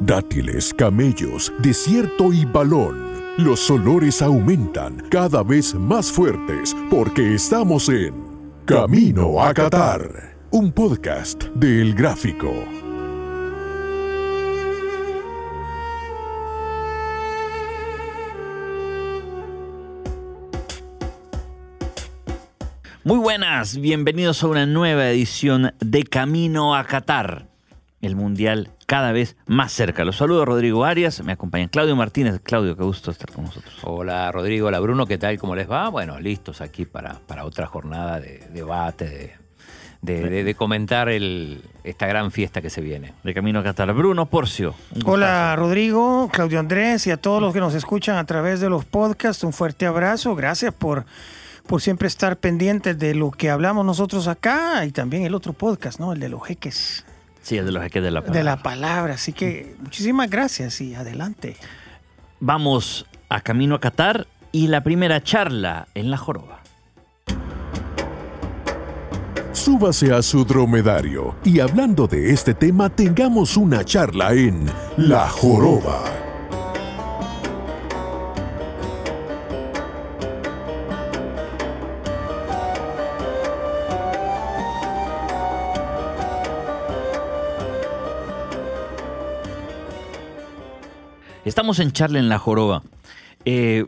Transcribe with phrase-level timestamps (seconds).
[0.00, 3.34] Dátiles, camellos, desierto y balón.
[3.36, 8.14] Los olores aumentan cada vez más fuertes porque estamos en
[8.64, 12.64] Camino a Qatar, un podcast del Gráfico.
[23.02, 27.48] Muy buenas, bienvenidos a una nueva edición de Camino a Qatar,
[28.00, 30.02] el Mundial cada vez más cerca.
[30.02, 32.40] Los saludo Rodrigo Arias, me acompaña Claudio Martínez.
[32.42, 33.74] Claudio, qué gusto estar con nosotros.
[33.82, 35.38] Hola Rodrigo, hola Bruno, ¿qué tal?
[35.38, 35.90] ¿Cómo les va?
[35.90, 39.36] Bueno, listos aquí para, para otra jornada de debate,
[40.00, 43.12] de, de, comentar el, esta gran fiesta que se viene.
[43.24, 43.92] De Camino a Qatar.
[43.92, 44.74] Bruno Porcio.
[45.04, 48.86] Hola Rodrigo, Claudio Andrés y a todos los que nos escuchan a través de los
[48.86, 50.34] podcasts, un fuerte abrazo.
[50.34, 51.04] Gracias por
[51.66, 56.00] por siempre estar pendientes de lo que hablamos nosotros acá y también el otro podcast,
[56.00, 56.14] ¿no?
[56.14, 57.04] El de los jeques.
[57.48, 58.38] Sí, el de los jeques de la palabra.
[58.38, 59.14] De la palabra.
[59.14, 61.56] Así que muchísimas gracias y adelante.
[62.40, 66.60] Vamos a Camino a Qatar y la primera charla en La Joroba.
[69.52, 74.66] Súbase a su dromedario y hablando de este tema tengamos una charla en
[74.98, 76.27] La Joroba.
[91.58, 92.84] Estamos en charla en La Joroba.
[93.44, 93.84] Eh,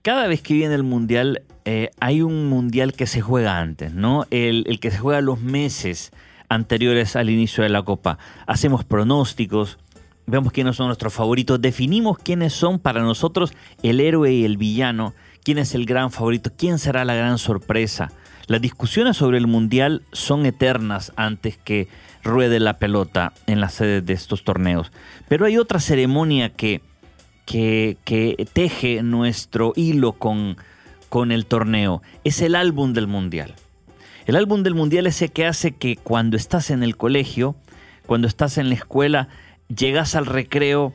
[0.00, 4.24] cada vez que viene el Mundial, eh, hay un Mundial que se juega antes, ¿no?
[4.30, 6.10] El, el, que se juega los meses
[6.48, 8.16] anteriores al inicio de la Copa.
[8.46, 9.78] Hacemos pronósticos,
[10.24, 15.12] vemos quiénes son nuestros favoritos, definimos quiénes son para nosotros el héroe y el villano,
[15.44, 18.10] quién es el gran favorito, quién será la gran sorpresa.
[18.46, 21.88] Las discusiones sobre el Mundial son eternas antes que
[22.24, 24.92] ruede la pelota en las sedes de estos torneos.
[25.28, 26.80] Pero hay otra ceremonia que
[27.52, 30.56] que, teje nuestro hilo con,
[31.08, 32.02] con el torneo.
[32.24, 33.54] Es el álbum del Mundial.
[34.26, 37.56] El álbum del Mundial es el que hace que cuando estás en el colegio,
[38.06, 39.28] cuando estás en la escuela,
[39.68, 40.94] llegas al recreo,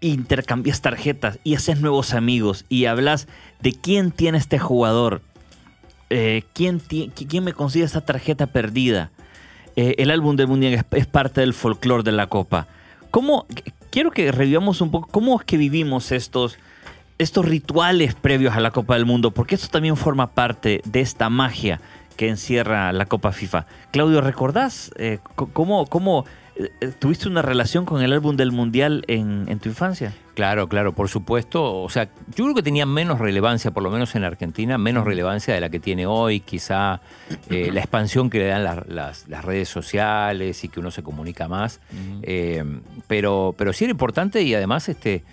[0.00, 3.28] intercambias tarjetas y haces nuevos amigos y hablas
[3.60, 5.22] de quién tiene este jugador,
[6.10, 9.10] eh, quién, quién, me consigue esta tarjeta perdida.
[9.74, 12.68] Eh, el álbum del Mundial es, es parte del folclore de la Copa.
[13.10, 13.46] ¿Cómo,
[13.92, 16.58] quiero que revivamos un poco cómo es que vivimos estos,
[17.18, 21.28] estos rituales previos a la Copa del Mundo, porque esto también forma parte de esta
[21.28, 21.80] magia
[22.16, 23.66] que encierra la Copa FIFA.
[23.92, 26.24] Claudio, ¿recordás eh, cómo, cómo
[26.98, 30.14] tuviste una relación con el álbum del Mundial en, en, tu infancia?
[30.34, 31.82] Claro, claro, por supuesto.
[31.82, 35.54] O sea, yo creo que tenía menos relevancia, por lo menos en Argentina, menos relevancia
[35.54, 37.00] de la que tiene hoy, quizá
[37.50, 41.48] eh, la expansión que le dan las, las, redes sociales y que uno se comunica
[41.48, 41.80] más.
[42.22, 42.64] eh,
[43.06, 45.24] pero, pero sí era importante y además este,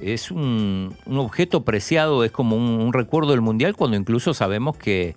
[0.00, 4.76] es un, un objeto preciado, es como un, un recuerdo del Mundial cuando incluso sabemos
[4.76, 5.16] que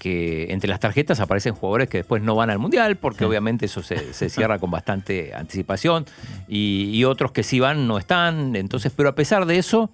[0.00, 3.24] que entre las tarjetas aparecen jugadores que después no van al Mundial, porque sí.
[3.26, 6.06] obviamente eso se, se, cierra con bastante anticipación,
[6.48, 8.56] y, y, otros que sí van no están.
[8.56, 9.90] Entonces, pero a pesar de eso,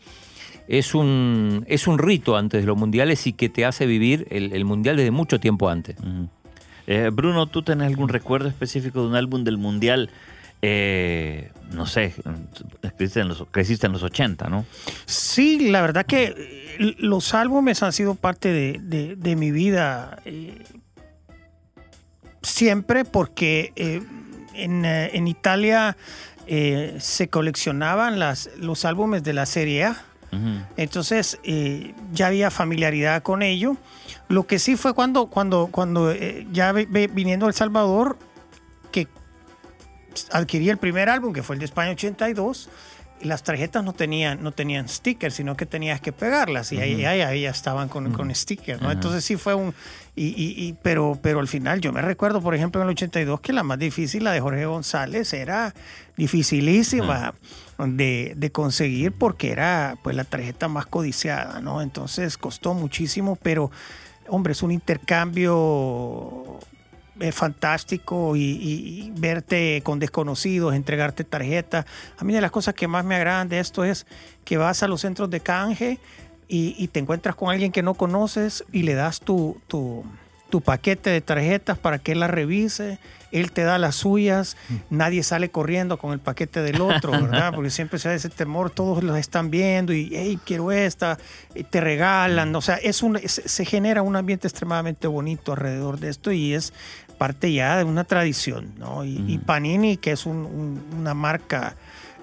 [0.68, 4.52] es un, es un rito antes de los mundiales y que te hace vivir el,
[4.52, 5.96] el Mundial desde mucho tiempo antes.
[6.00, 6.28] Uh -huh.
[6.86, 10.10] eh, Bruno, ¿tú tenés algún recuerdo específico de un álbum del Mundial?
[10.62, 12.14] Eh, no sé,
[12.80, 14.64] creciste en, los, creciste en los 80, ¿no?
[15.04, 20.62] Sí, la verdad que los álbumes han sido parte de, de, de mi vida eh,
[22.42, 24.02] siempre porque eh,
[24.54, 25.96] en, en, Italia
[26.46, 30.04] eh, se coleccionaban las, los álbumes de la Serie A.
[30.32, 30.66] Uh -huh.
[30.76, 33.76] Entonces eh, ya había familiaridad con ello.
[34.28, 38.16] Lo que sí fue cuando, cuando, cuando eh, ya viniendo a El Salvador,
[38.92, 39.08] que
[40.30, 42.68] adquirí el primer álbum, que fue el de España 82,
[43.20, 46.80] y las tarjetas no tenían, no tenían stickers, sino que tenías que pegarlas, y uh
[46.80, 46.82] -huh.
[46.82, 48.16] ahí, ahí, ahí, ya estaban con, uh -huh.
[48.16, 48.88] con stickers, ¿no?
[48.88, 48.94] Uh -huh.
[48.94, 49.74] Entonces sí fue un...
[50.14, 53.40] Y, y, y, pero, pero al final yo me recuerdo, por ejemplo, en el 82,
[53.40, 55.74] que la más difícil, la de Jorge González, era
[56.16, 57.34] dificilísima
[57.78, 61.82] de, de, conseguir porque era pues la tarjeta más codiciada, ¿no?
[61.82, 63.70] Entonces costó muchísimo, pero
[64.28, 66.58] hombre, es un intercambio
[67.20, 71.86] es fantástico y, y, verte con desconocidos, entregarte tarjetas.
[72.18, 74.06] A mí de las cosas que más me agradan de esto es
[74.44, 75.98] que vas a los centros de canje
[76.48, 80.04] y, y te encuentras con alguien que no conoces y le das tu, tu,
[80.50, 82.98] tu paquete de tarjetas para que él la revise
[83.32, 84.56] él te da las suyas,
[84.90, 87.52] nadie sale corriendo con el paquete del otro, ¿verdad?
[87.54, 91.18] Porque siempre se da ese temor, todos los están viendo y, hey, quiero esta,
[91.54, 96.08] y te regalan, o sea, es un, se genera un ambiente extremadamente bonito alrededor de
[96.08, 96.72] esto y es
[97.16, 99.04] parte ya de una tradición, ¿no?
[99.04, 101.76] Y, Panini, que es una marca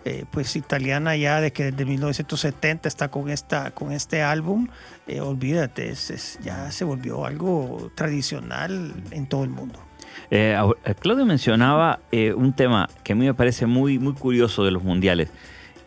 [0.06, 4.68] eh, pues italiana ya de que desde 1970 está con, esta, con este álbum,
[5.08, 5.94] eh, olvídate,
[6.42, 9.80] ya se volvió algo tradicional en todo el mundo.
[10.30, 10.58] Eh,
[11.00, 12.02] Claudio mencionaba
[12.36, 15.30] un tema que a mí me parece muy, muy curioso de los mundiales.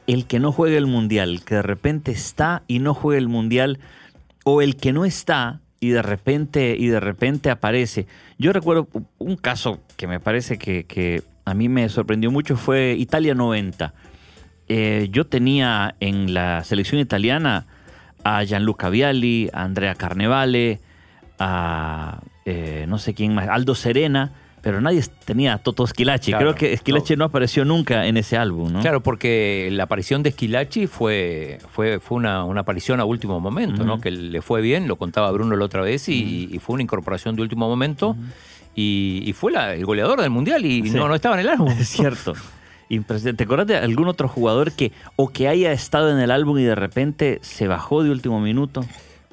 [0.07, 3.81] El que no juegue el mundial, que de repente está y no juega el mundial,
[4.45, 8.07] o el que no está y de repente, y de repente aparece.
[8.39, 8.89] Yo recuerdo
[9.19, 13.95] un caso que me parece que a mí me sorprendió mucho, fue Italia 90
[14.69, 17.67] eh, yo tenía en la selección italiana
[18.25, 20.81] a Gianluca Vialli, a Andrea Carnevale,
[21.39, 24.33] a eh, no sé quién más, Aldo Serena,
[24.67, 26.33] pero nadie tenía a Toto Schilacci.
[26.33, 27.27] Creo que Schilacci no.
[27.27, 28.81] apareció nunca en ese álbum, ¿no?
[28.81, 34.01] Claro, porque la aparición de Schilacci fue, fue, fue una, aparición a último momento, ¿no?
[34.01, 37.43] Que le fue bien, lo contaba Bruno la otra vez, y, fue una incorporación de
[37.43, 38.17] último momento.
[38.75, 41.69] Y, fue el goleador del mundial y no, no estaba en el álbum.
[41.79, 42.35] Es cierto.
[42.89, 43.39] Impresionante.
[43.39, 46.65] ¿Te acuerdas de algún otro jugador que o que haya estado en el álbum y
[46.65, 48.85] de repente se bajó de último minuto?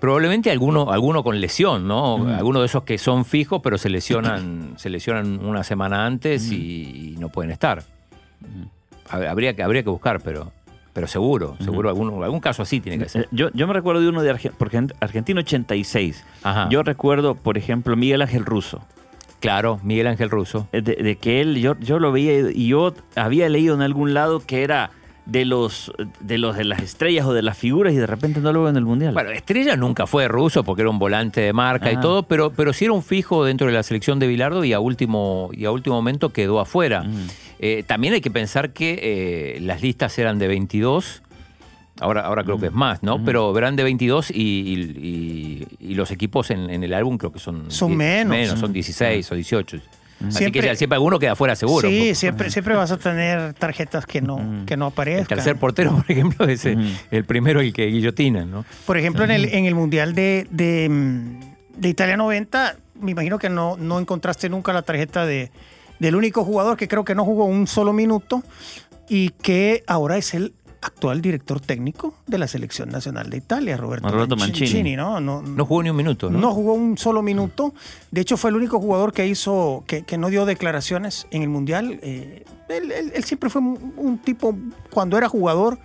[0.04, 2.18] Probablemente alguno, alguno con lesión, ¿no?
[2.18, 2.32] Mm.
[2.32, 6.54] Alguno de esos que son fijos, pero se lesionan, se lesionan una semana antes mm.
[6.54, 7.84] y, no pueden estar.
[8.42, 8.66] Mm.
[9.10, 10.52] Habría, habría que buscar, pero,
[10.92, 13.22] pero seguro, seguro algún, algún caso así tiene que ser.
[13.22, 16.26] Eh, yo, yo me recuerdo de uno de Argentina, Argentina 86.
[16.70, 18.82] Yo recuerdo, por ejemplo, Miguel Ángel Russo.
[19.40, 20.68] Claro, Miguel Ángel Russo.
[20.74, 24.42] Eh, de, que él, yo, yo lo veía y yo había leído en algún lado
[24.42, 24.92] que era
[25.26, 28.52] de los, de los de las estrellas o de las figuras y de repente no
[28.52, 29.14] lo veo en el mundial.
[29.14, 32.74] Bueno, estrella nunca fue ruso porque era un volante de marca y todo, pero, pero
[32.74, 35.72] sí era un fijo dentro de la selección de Bilardo y a último, y a
[35.72, 37.04] último momento quedó afuera.
[37.04, 37.28] Mm.
[37.60, 41.24] Eh, también hay que pensar que eh, las listas eran de 22
[42.00, 43.24] Ahora, ahora creo que es más, ¿no?
[43.24, 47.70] Pero verán de 22 y, los equipos en, el álbum creo que son...
[47.70, 48.32] Son menos.
[48.32, 49.78] Menos, son 16 o 18.
[50.28, 51.88] Así que siempre alguno queda fuera seguro.
[51.88, 55.22] Sí, siempre, siempre vas a tener tarjetas que no, que no aparezcan.
[55.22, 58.66] El tercer portero, por ejemplo, es el primero el que guillotina, ¿no?
[58.86, 63.78] Por ejemplo, en el, en el Mundial de, de, Italia 90, me imagino que no,
[63.78, 65.52] no encontraste nunca la tarjeta de,
[66.00, 68.44] del único jugador que creo que no jugó un solo minuto
[69.10, 70.54] y que ahora es el
[70.84, 74.96] actual director técnico de la selección nacional de Italia, Roberto, Mancini.
[74.96, 75.20] ¿no?
[75.20, 76.40] No, jugó ni un minuto, ¿no?
[76.40, 77.74] No jugó un solo minuto.
[78.12, 82.00] De hecho, fue el único jugador que hizo, que, no dio declaraciones en el Mundial.
[82.02, 84.56] Eh, él, siempre fue un, tipo,
[84.92, 85.80] cuando era jugador,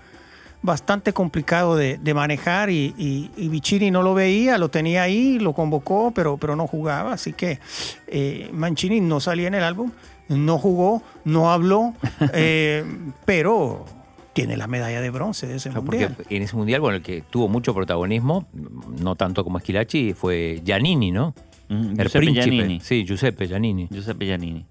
[0.62, 6.36] bastante complicado de, manejar y, y, no lo veía, lo tenía ahí, lo convocó, pero,
[6.36, 7.12] pero no jugaba.
[7.12, 7.60] Así que
[8.08, 9.92] eh, Mancini no salía en el álbum,
[10.28, 11.94] no jugó, no habló,
[12.32, 12.84] eh,
[13.24, 13.84] pero
[14.38, 16.16] tiene la medalla de bronce de ese mundial.
[16.28, 18.46] en ese mundial, bueno, el que tuvo mucho protagonismo,
[19.00, 21.34] no tanto como Esquilachi, fue Giannini, ¿no?
[21.68, 22.50] Mm, el príncipe.
[22.50, 22.80] Giannini.
[22.80, 23.88] Sí, Giuseppe Giannini.
[23.90, 24.64] Giuseppe Giannini.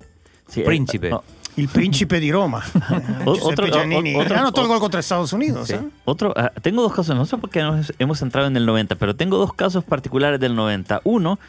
[0.47, 1.11] Sí, príncipe.
[1.57, 2.63] El príncipe de Roma.
[3.25, 4.15] otro, Giannini.
[4.15, 5.69] Otro, anotó el gol contra Estados Unidos.
[5.69, 5.81] ¿eh?
[6.05, 7.61] Otro, ah, tengo dos casos, no sé por qué
[7.99, 11.01] hemos entrado en el 90, pero tengo dos casos particulares del 90.
[11.03, 11.39] Uno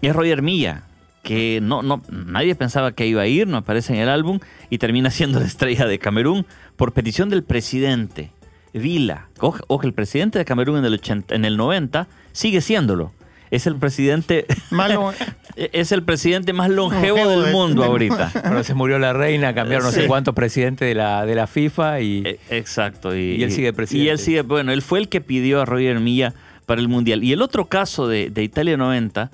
[0.00, 0.84] es Roger Milla,
[1.26, 4.38] que no, no, nadie pensaba que iba a ir, no aparece en el álbum
[4.70, 6.46] y termina siendo la estrella de Camerún
[6.76, 8.30] por petición del presidente
[8.72, 9.26] Vila.
[9.40, 13.10] Ojo, el presidente de Camerún en el, 80, en el 90 sigue siéndolo.
[13.50, 14.46] Es el presidente
[15.56, 18.30] es el presidente más longevo, del mundo ahorita.
[18.32, 22.02] Pero se murió la reina, cambiaron no sé cuántos presidentes de la, de la FIFA
[22.02, 24.06] y e, exacto y, él sigue presidente.
[24.06, 26.34] Y él sigue, bueno, él fue el que pidió a Roger Milla
[26.66, 27.24] para el mundial.
[27.24, 29.32] Y el otro caso de, de Italia 90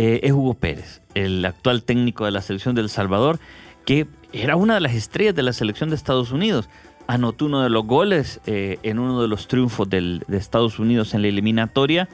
[0.00, 3.40] eh, es Hugo Pérez, el actual técnico de la selección de El Salvador,
[3.84, 6.68] que era una de las estrellas de la selección de Estados Unidos.
[7.08, 11.22] Anotó uno de los goles eh, en uno de los triunfos de Estados Unidos en
[11.22, 12.08] la eliminatoria.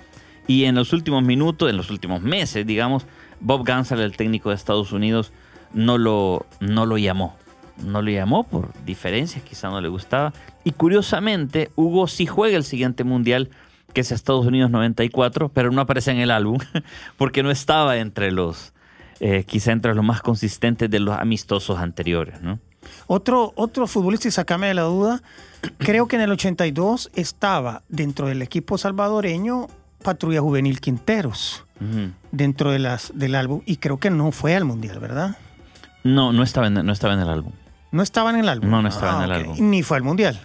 [0.46, 3.04] Y en los últimos minutos, en los últimos meses, digamos,
[3.40, 5.30] Bob Gansel, el técnico de Estados Unidos,
[5.74, 7.36] no lo, no lo llamó.
[7.84, 10.32] No lo llamó por diferencias, quizá no le gustaba.
[10.64, 13.50] Y curiosamente, Hugo sí juega el siguiente mundial
[13.94, 16.58] que es Estados Unidos 94, pero no aparece en el álbum
[17.16, 18.74] porque no estaba entre los,
[19.20, 22.42] eh, quizá entre los más consistentes de los amistosos anteriores.
[22.42, 22.58] ¿no?
[23.06, 25.22] Otro, otro futbolista, y sacame de la duda,
[25.78, 29.68] creo que en el 82 estaba dentro del equipo salvadoreño
[30.02, 31.64] Patrulla Juvenil Quinteros,
[32.30, 35.38] dentro de las, del álbum, y creo que no fue al Mundial, ¿verdad?
[36.02, 37.52] No, no estaba en, no estaba en el álbum.
[37.90, 38.68] ¿No estaba en el álbum?
[38.68, 39.70] No, no estaba en el ah, álbum.
[39.70, 40.38] Ni fue al Mundial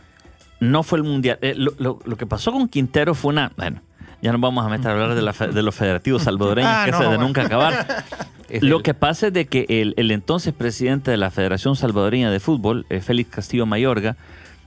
[0.60, 1.38] no fue el mundial.
[1.42, 3.52] Eh, lo, que pasó con Quintero fue una.
[3.58, 3.82] Bueno,
[4.22, 7.18] ya nos vamos a meter a hablar de, los federativos salvadoreños, ah, que es de
[7.18, 8.04] nunca acabar.
[8.62, 12.86] lo que pasa es de que el, entonces presidente de la Federación Salvadoreña de Fútbol,
[12.90, 14.18] eh, Félix Castillo Mayorga,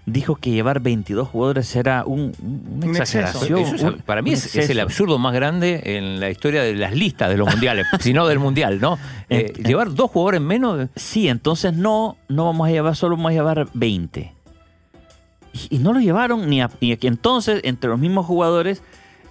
[0.05, 3.59] dijo que llevar 22 jugadores era un, un- una Un exageración.
[3.61, 6.75] Eso es- un- para mí es, es el absurdo más grande en la historia de
[6.75, 8.99] las listas de los mundiales, si no del mundial, ¿no?
[9.29, 10.89] Eh, llevar dos jugadores menos.
[10.97, 14.33] Sí, entonces no, no vamos a llevar, solo vamos a llevar 20.
[15.53, 18.83] Y, y no lo llevaron ni a, ni a que entonces entre los mismos jugadores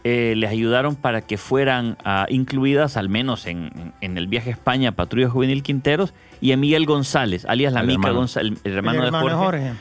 [0.03, 4.53] eh, les ayudaron para que fueran ah, incluidas, al menos en, en el viaje a
[4.53, 8.15] España, Patrulla Juvenil Quinteros, y a Miguel González, alias la El Mica hermano.
[8.15, 9.73] González, el El hermano, de Jorge,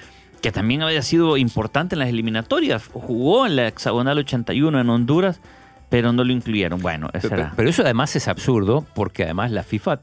[0.43, 2.87] que también había sido importante en las eliminatorias.
[2.93, 5.41] Jugó en la hexagonal 81 en Honduras,
[5.89, 6.81] pero no lo incluyeron.
[6.81, 7.53] Bueno, esa Pero, era.
[7.57, 10.01] pero eso además es absurdo porque además la FIFA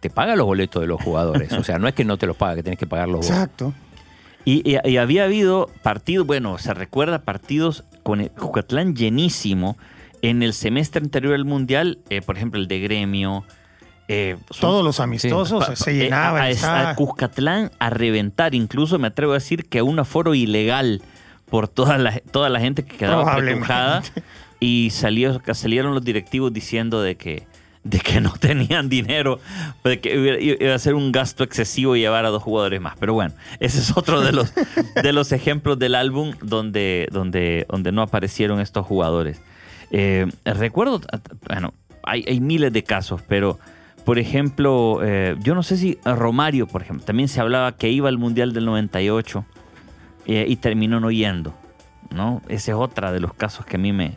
[0.00, 1.52] te paga los boletos de los jugadores.
[1.52, 3.36] O sea, no es que no te los paga, que tienes que pagar los boletos.
[3.36, 3.72] Exacto.
[4.44, 9.76] Y, y- y había habido partidos, bueno, se recuerda partidos con el Jucatlán llenísimo
[10.20, 13.44] en el semestre anterior al Mundial, eh, por ejemplo, el de Gremio.
[14.08, 16.42] eh, son- Todos los amistosos pa- se pa- eh, llenaban.
[16.42, 21.00] a, a- Cuscatlán a reventar, incluso me atrevo a decir que a un aforo ilegal
[21.48, 23.24] por toda la, toda la gente que quedaba
[24.60, 27.46] y salió, salieron los directivos diciendo de que,
[27.84, 29.40] de que no tenían dinero,
[29.84, 32.94] de que iba- a ser un gasto excesivo llevar a dos jugadores más.
[32.98, 34.52] Pero bueno, ese es otro de los,
[35.02, 39.40] de los ejemplos del álbum donde, donde, donde no aparecieron estos jugadores.
[39.90, 41.00] Eh, recuerdo,
[41.48, 41.74] bueno,
[42.04, 43.58] hay, hay miles de casos, pero
[44.04, 48.08] por ejemplo, eh, yo no sé si Romario, por ejemplo, también se hablaba que iba
[48.08, 49.44] al Mundial del 98
[50.26, 51.54] eh, y terminó no yendo,
[52.10, 52.42] ¿no?
[52.48, 54.16] Ese es otra de los casos que a mí me...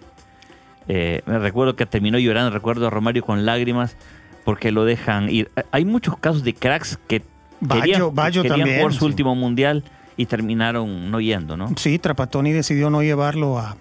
[0.87, 3.95] eh, me recuerdo que terminó llorando, recuerdo a Romario con lágrimas
[4.43, 5.49] porque lo dejan ir.
[5.55, 7.23] Eh, Hay muchos casos de cracks que
[7.59, 9.05] Bayo- querían, Bayo querían también, jugar su sí.
[9.05, 9.83] último Mundial
[10.17, 11.69] y terminaron no yendo, ¿no?
[11.77, 13.75] Sí, Trapatoni decidió no llevarlo a,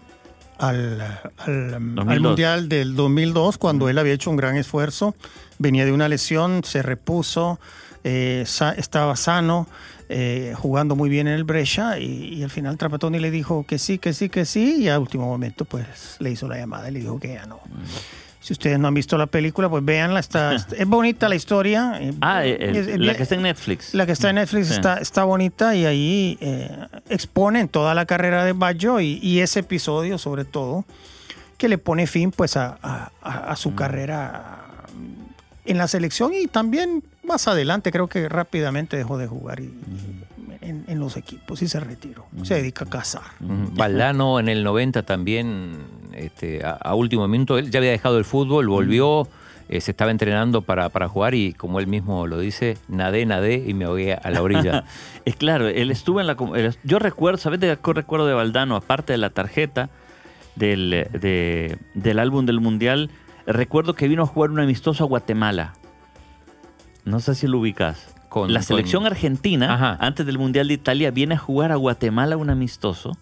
[0.58, 1.00] al,
[1.38, 2.08] al, 2002.
[2.08, 5.14] al Mundial del 2002 cuando él había hecho un gran esfuerzo.
[5.58, 7.60] Venía de una lesión, se repuso,
[8.02, 9.66] eh, sa- estaba sano,
[10.08, 13.78] eh, jugando muy bien en el Brescia y, y al final Trapatoni le dijo que
[13.78, 16.92] sí, que sí, que sí y a último momento pues le hizo la llamada y
[16.92, 17.60] le dijo que ya no.
[18.40, 21.94] Si ustedes no han visto la película, pues véanla, está, es bonita la historia.
[21.98, 23.94] eh, Ah, eh, el- es- la que está en Netflix.
[23.94, 24.74] la que está en Netflix Sí.
[24.74, 26.70] está, está bonita y ahí eh,
[27.08, 30.84] exponen toda la carrera de Baggio y, y ese episodio sobre todo
[31.56, 33.74] que le pone fin pues a, a- a- a su Mm.
[33.76, 34.60] carrera
[35.64, 39.72] en la selección y también más adelante creo que rápidamente dejó de jugar y-
[40.60, 42.26] en, en los equipos y se retiró.
[42.42, 43.22] Se dedica a cazar.
[43.40, 45.76] Valdano en el 90 también,
[46.12, 49.28] este, a, a último minuto, él ya había dejado el fútbol, volvió,
[49.68, 53.62] eh, se estaba entrenando para, para jugar y como él mismo lo dice, nadé, nadé
[53.66, 54.84] y me ahogué a la orilla.
[55.26, 56.36] Es claro, él estuvo en la...
[56.82, 58.76] Yo recuerdo, ¿sabes de qué recuerdo de Valdano?
[58.76, 59.88] Aparte de la tarjeta
[60.56, 63.10] del, de- del álbum del Mundial,
[63.46, 65.74] recuerdo que vino a jugar un amistoso a Guatemala.
[67.04, 68.06] No sé si lo ubicas.
[68.28, 69.96] Con- la con- selección argentina, Ajá.
[70.00, 73.16] antes del Mundial de Italia, viene a jugar a Guatemala un amistoso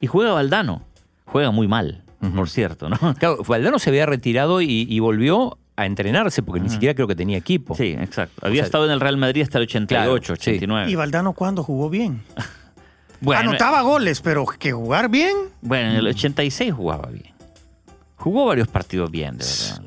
[0.00, 0.82] y juega Valdano.
[1.26, 2.02] Juega muy mal,
[2.34, 2.98] por cierto, ¿no?
[3.18, 7.14] Claro, Valdano se había retirado y, y volvió a entrenarse porque ni siquiera creo que
[7.14, 7.74] tenía equipo.
[7.74, 8.44] Sí, exacto.
[8.46, 10.50] Había sea, estado en el Real Madrid hasta el 88, Claro, sí.
[10.50, 10.90] 89.
[10.90, 12.22] Y Valdano cuando jugó bien.
[13.22, 15.36] Bueno, Anotaba goles, pero que jugar bien.
[15.60, 17.34] Bueno, en el 86 jugaba bien.
[18.16, 19.82] Jugó varios partidos bien, de verdad.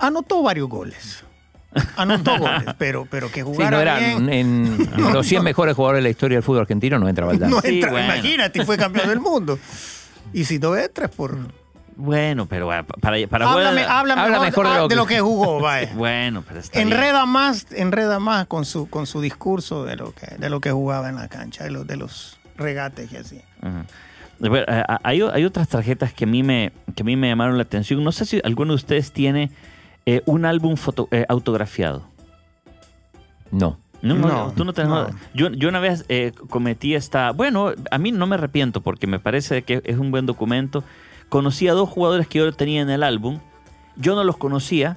[0.00, 1.22] Anotó varios goles.
[1.96, 4.28] Anotó goles, pero, pero que Sí, jugara no era bien.
[4.32, 7.56] en los 100 mejores jugadores de la historia del fútbol argentino, no entra Valdano.
[7.56, 8.06] No Sí, entra, bueno.
[8.14, 9.58] imagínate, fue campeón del mundo.
[10.32, 11.38] Y si no entra es por.
[11.94, 12.84] Bueno, pero para,
[13.28, 15.90] para Háblame, jugar- háblame mejor, de ah, lo de lo que- que jugó, vaya.
[15.94, 16.90] Bueno, pero está bien.
[16.92, 20.70] Enreda más, enreda más con su, con su discurso de lo que, de lo que
[20.72, 23.40] jugaba en la cancha, de los, de los regates y así.
[23.60, 23.84] Ajá.
[24.38, 27.56] Bueno, eh, hay, hay otras tarjetas que a, mí me, que a mí me llamaron
[27.58, 28.02] la atención.
[28.02, 29.50] No sé si alguno de ustedes tiene
[30.06, 32.02] eh, un álbum foto- eh, autografiado.
[33.50, 33.78] No.
[34.02, 35.08] No, no, No, tú no te no.
[35.32, 37.30] Yo, yo una vez eh, cometí esta.
[37.30, 40.82] Bueno, a mí no me arrepiento porque me parece que es un buen documento.
[41.28, 43.38] Conocí a dos jugadores que yo tenía en el álbum.
[43.96, 44.96] Yo no los conocía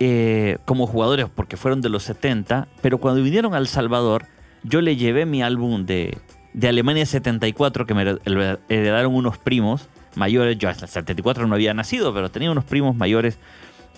[0.00, 4.26] eh, como jugadores porque fueron de los 70, pero cuando vinieron a El Salvador,
[4.64, 6.18] yo le llevé mi álbum de,
[6.54, 10.58] de Alemania 74 que me hered- heredaron unos primos mayores.
[10.58, 13.38] Yo hasta el 74 no había nacido, pero tenía unos primos mayores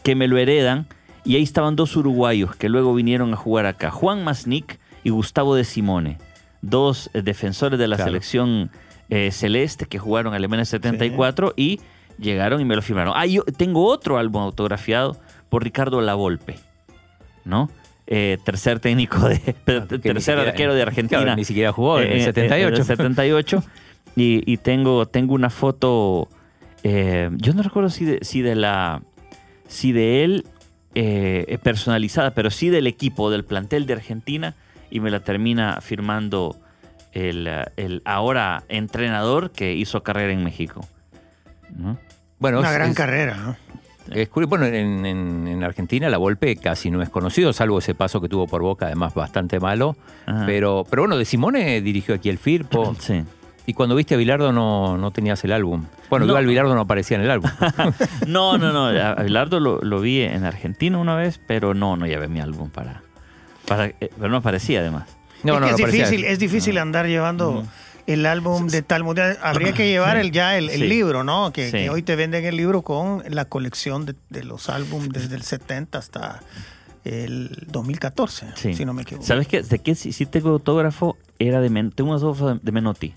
[0.06, 0.86] que me lo heredan.
[1.24, 3.90] Y ahí estaban dos uruguayos que luego vinieron a jugar acá.
[3.90, 6.18] Juan Masnik y Gustavo de Simone.
[6.62, 8.10] Dos eh, defensores de la Claro.
[8.12, 8.70] selección
[9.10, 11.80] eh, celeste que jugaron Alemania 74 y
[12.18, 13.12] llegaron y me lo firmaron.
[13.16, 15.16] Ah, yo tengo otro álbum autografiado
[15.48, 16.54] por Ricardo Lavolpe,
[17.44, 17.68] ¿no?
[18.06, 19.38] Eh, tercer técnico de...
[19.64, 21.22] Tercer siquiera- arquero de Argentina.
[21.22, 22.68] claro, ni siquiera jugó en Eh, el eh, 78.
[22.68, 23.64] en el 78.
[24.14, 26.28] y, y tengo, tengo una foto.
[26.84, 29.02] yo no recuerdo si de, si de la.
[29.68, 30.44] Si de él
[30.94, 34.54] eh, personalizada, pero sí del equipo, del plantel de Argentina.
[34.90, 36.56] Y me la termina firmando
[37.12, 40.86] el, eh, el ahora entrenador que hizo carrera en México.
[41.76, 41.98] ¿no?
[42.38, 43.36] Bueno, Una es- gran es- carrera.
[43.36, 43.56] ¿no?
[44.14, 44.50] es curioso.
[44.50, 48.28] bueno, en, en- en Argentina la Volpe casi no es conocido, salvo ese paso que
[48.28, 49.96] tuvo por Boca, además bastante malo.
[50.26, 50.44] Ajá.
[50.46, 52.94] Pero, pero bueno, De Simone dirigió aquí el Firpo.
[53.00, 53.24] Sí.
[53.68, 55.84] Y cuando viste a Bilardo no, no tenías el álbum.
[56.08, 56.32] Bueno, No.
[56.32, 57.50] igual Bilardo no aparecía en el álbum.
[58.26, 58.86] No, no, no.
[58.86, 62.70] A Abelardo lo, lo vi en Argentina una vez, pero no, no llevé mi álbum
[62.70, 63.02] para.
[63.66, 65.08] para eh, pero no aparecía además.
[65.42, 66.04] No, es, no, que no es aparecía.
[66.06, 67.64] difícil, es difícil andar llevando
[68.06, 69.36] el álbum de tal mundial.
[69.42, 70.86] Habría que llevar el, ya el, el Sí.
[70.86, 71.52] libro, ¿no?
[71.52, 71.72] Que, Sí.
[71.78, 75.42] que hoy te venden el libro con la colección de, de los álbumes desde el
[75.42, 76.40] 70 hasta
[77.04, 78.74] el 2014, Sí.
[78.74, 79.26] si no me equivoco.
[79.26, 79.62] ¿Sabes qué?
[79.62, 83.14] De qué sí, sí tengo autógrafo era de Men- tengo un autógrafo de Menotti.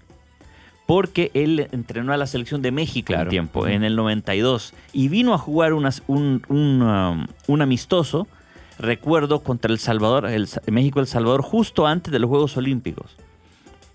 [0.90, 3.26] Porque él entrenó a la selección de México Claro.
[3.26, 4.74] un tiempo, en el 92.
[4.92, 8.28] Y vino a jugar unas- un, un, um, un amistoso,
[8.80, 13.16] recuerdo, contra El Salvador, el, México-El Salvador, justo antes de los Juegos Olímpicos.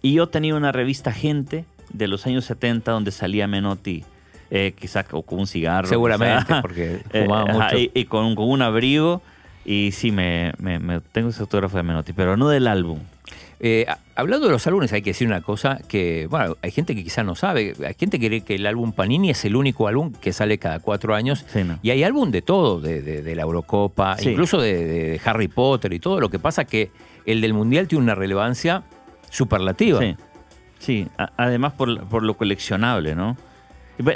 [0.02, 4.04] Y yo tenía una revista Gente de los años 70 donde salía Menotti,
[4.52, 5.88] eh, quizá co- con un cigarro.
[5.88, 6.62] Seguramente, quizá.
[6.62, 7.78] porque Eh, fumaba ajá, mucho.
[7.78, 9.20] y, y con, con un abrigo.
[9.64, 12.98] Y sí, me, me- me- tengo ese autógrafo de Menotti, pero no del álbum.
[13.60, 17.02] Eh, hablando de los álbumes, hay que decir una cosa que, bueno, hay gente que
[17.02, 17.72] quizás no sabe.
[17.86, 20.80] Hay gente que cree que el álbum Panini es el único álbum que sale cada
[20.80, 21.46] cuatro años.
[21.48, 21.78] Sí, no.
[21.82, 24.30] Y hay álbum de todo, de, de- de la Eurocopa, Sí.
[24.30, 26.20] incluso de, de Harry Potter y todo.
[26.20, 26.90] Lo que pasa que
[27.24, 28.82] el del Mundial tiene una relevancia
[29.30, 29.98] superlativa.
[30.00, 30.16] Sí,
[30.78, 31.08] sí.
[31.16, 33.38] además por, por lo coleccionable, ¿no?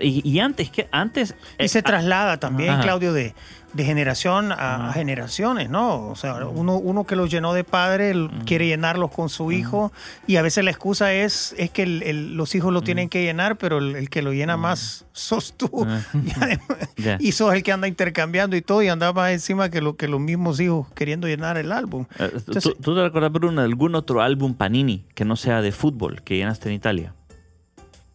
[0.02, 1.34] Y, y antes, que antes...
[1.58, 2.82] Y eh, se traslada también, Ajá.
[2.82, 3.34] Claudio, de,
[3.74, 6.08] de generación a, a generaciones, ¿no?
[6.08, 8.12] O sea, uno, uno que los llenó de padre
[8.44, 9.92] quiere llenarlos con su hijo
[10.26, 13.22] y a veces la excusa es, es que el- el- los hijos lo tienen que
[13.22, 15.68] llenar, pero el, el que lo llena más sos tú.
[17.20, 20.08] Y, sos el que anda intercambiando y todo y anda más encima que, lo, que
[20.08, 22.06] los mismos hijos queriendo llenar el álbum.
[22.18, 25.62] eh, ¿tú- Entonces- ¿Tú te recuerdas, Bruno, de algún otro álbum Panini que no sea
[25.62, 27.14] de fútbol que llenaste en Italia?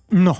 [0.10, 0.38] No.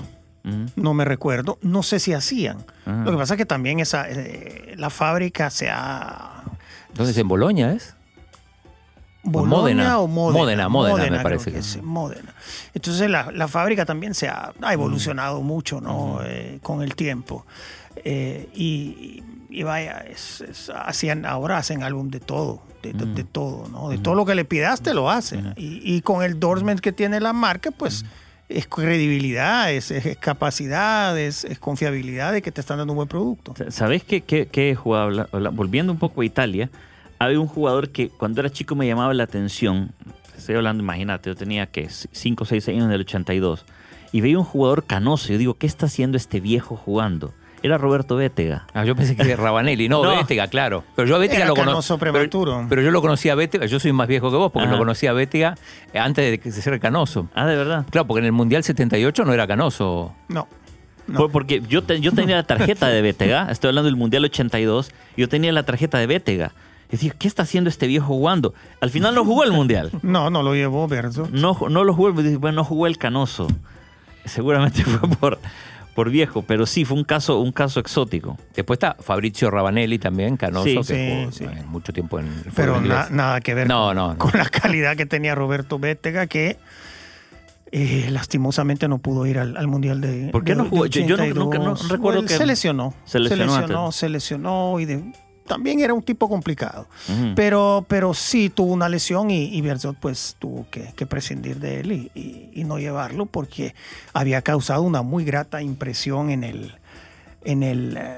[0.76, 2.58] No me recuerdo, no sé si hacían.
[2.84, 3.04] Ajá.
[3.04, 6.42] Lo que pasa es que también esa, eh, la fábrica se ha
[6.88, 7.94] Entonces en Boloña es.
[9.22, 10.38] Bolonia o Módena.
[10.38, 12.34] Módena, Módena, me parece que es, Módena.
[12.74, 16.18] Entonces la, la fábrica también se ha, ha evolucionado mucho ¿no?
[16.22, 17.46] Eh, con el tiempo.
[18.04, 23.24] Eh, y, y vaya, es- es- hacían, ahora hacen álbum de todo, de, de- de
[23.24, 23.88] todo, ¿no?
[23.88, 25.54] De todo lo que le pidas te lo hacen.
[25.56, 28.04] y, y con el endorsement que tiene la marca, pues
[28.48, 33.54] es credibilidad, es, es capacidad, es, confiabilidad de que te están dando un buen producto.
[33.70, 36.70] ¿Sabes qué, qué, qué habla- Volviendo un poco a Italia,
[37.18, 39.92] había un jugador que cuando era chico me llamaba la atención.
[40.36, 43.64] Estoy hablando, imagínate, yo tenía que 5 o 6 años en el 82.
[44.12, 45.28] Y veía un jugador canoso.
[45.32, 47.32] Yo digo, ¿qué está haciendo este viejo jugando?
[47.64, 48.66] Era Roberto Bétega.
[48.74, 49.88] Ah, yo pensé que era Rabanelli.
[49.88, 50.16] No, No.
[50.16, 50.84] Bétega, claro.
[50.94, 51.98] Pero yo a Bétega Era lo canoso conozco.
[51.98, 52.52] prematuro.
[52.58, 53.64] Pero, pero yo lo conocí a Bétega.
[53.66, 54.72] Yo soy más viejo que vos porque Ajá.
[54.74, 55.54] lo conocí a Bétega
[55.94, 57.28] eh, antes de que se ser canoso.
[57.34, 57.86] Ah, de verdad.
[57.90, 60.12] Claro, porque en el Mundial 78 no era canoso.
[60.28, 60.46] No.
[61.32, 65.28] porque yo, te- yo tenía la tarjeta de Bétega, estoy hablando del Mundial 82, yo
[65.28, 66.52] tenía la tarjeta de Bétega.
[66.88, 68.52] Y decía, ¿qué está haciendo este viejo jugando?
[68.82, 69.90] Al final no jugó el Mundial.
[70.02, 71.28] No, no lo llevó Berto.
[71.32, 73.48] No, no lo jugó, el- bueno, no jugó el canoso.
[74.24, 75.38] Seguramente fue por,
[75.94, 78.36] por viejo, pero sí, fue un caso, un caso exótico.
[78.54, 81.66] Después está Fabrizio Rabanelli también, canoso, Sí, que sí, jugó sí.
[81.66, 84.18] mucho tiempo en el Pero na- nada que ver No, con, no, no.
[84.18, 86.58] con la calidad que tenía Roberto Bétega, que
[87.72, 90.28] eh, lastimosamente no pudo ir al, al Mundial de.
[90.30, 90.86] ¿Por qué de- no jugó?
[90.86, 91.88] Yo- yo no- nunca- no 82.
[91.88, 92.94] recuerdo Él que- Se lesionó.
[93.04, 95.12] Se lesionó Se lesionó, se lesionó y de-
[95.46, 96.86] también era un tipo complicado.
[97.08, 97.34] Ujú.
[97.36, 101.80] Pero, pero sí tuvo una lesión y, y Berzot pues tuvo que, que prescindir de
[101.80, 103.74] él y, y- y no llevarlo porque
[104.12, 106.74] había causado una muy grata impresión en el
[107.46, 108.16] en el eh,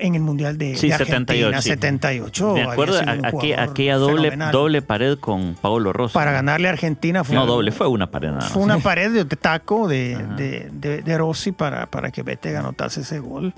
[0.00, 1.68] en el mundial de, Sí, de Argentina 78, sí.
[1.68, 3.28] 78 Me acuerdo sido un a-
[3.62, 4.52] aquella, doble, fenomenal.
[4.52, 6.14] doble pared con Paolo Rossi.
[6.14, 8.52] para ganarle a Argentina fue No, doble, fue una pared nada más.
[8.52, 13.02] fue una pared de taco de, de, de- de Rossi para, para que Bétega anotase
[13.02, 13.52] ese gol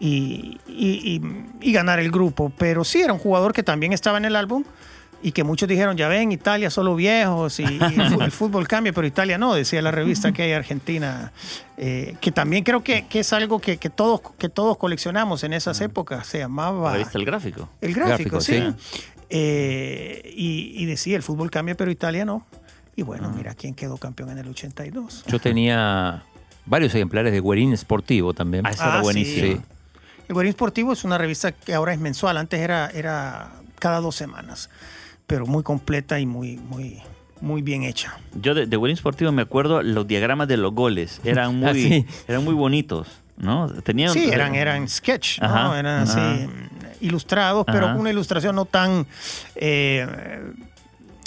[0.00, 1.22] y, y- y-
[1.60, 2.52] y ganar el grupo.
[2.56, 4.64] Pero sí, era un jugador que también estaba en el álbum
[5.22, 9.06] y que muchos dijeron, ya ven, Italia solo viejos y, y el, fútbol cambia, pero
[9.06, 11.32] Italia no, decía la revista que hay Argentina,
[11.76, 15.52] eh, que también creo que, que es algo que, que todos, que todos coleccionamos en
[15.52, 16.96] esas épocas, se llamaba...
[16.96, 17.68] ¿Viste el gráfico?
[17.80, 18.60] El gráfico, Gráfico, sí.
[18.60, 19.02] sí.
[19.30, 22.46] Eh, y, y decía, el fútbol cambia, pero Italia no.
[22.96, 25.24] Y bueno, mira quién quedó campeón en el 82.
[25.26, 26.22] Yo tenía
[26.66, 28.66] varios ejemplares de Guerín Sportivo también.
[28.66, 29.46] Ah, ese era Ah, buenísimo.
[29.46, 29.60] sí.
[30.28, 32.36] El Guarín Sportivo es una revista que ahora es mensual.
[32.36, 34.70] Antes era, era cada dos semanas,
[35.32, 36.98] pero muy completa y muy, muy,
[37.40, 38.18] muy bien hecha.
[38.34, 41.22] Yo de, de Sportivo me acuerdo los diagramas de los goles.
[41.24, 42.06] Eran muy, Ah, sí.
[42.28, 43.66] eran muy bonitos, ¿no?
[43.82, 46.38] Tenían, Sí, eran, eran sketch, eran así ajá.
[47.00, 47.92] ilustrados, pero Ajá.
[47.92, 49.06] con una ilustración no tan
[49.54, 50.06] eh,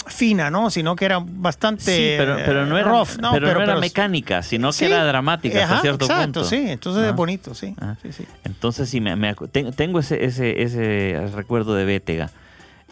[0.06, 0.70] fina, ¿no?
[0.70, 3.32] Sino que era bastante Sí, pero, pero no era, rough, ¿no?
[3.32, 6.44] pero no era mecánica, sino Sí, que era dramática hasta ajá, cierto exacto, punto.
[6.44, 6.64] sí.
[6.68, 7.74] Entonces es bonito, sí.
[7.80, 7.96] Ah.
[8.00, 8.24] sí, sí.
[8.44, 9.34] Entonces sí, me, me
[9.74, 12.30] tengo ese, ese, ese recuerdo de Bétega.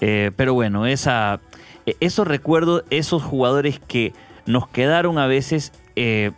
[0.00, 1.40] Eh, pero bueno, esa,
[1.86, 4.12] eh, esos recuerdos, esos jugadores que
[4.46, 6.32] nos quedaron a veces, eh,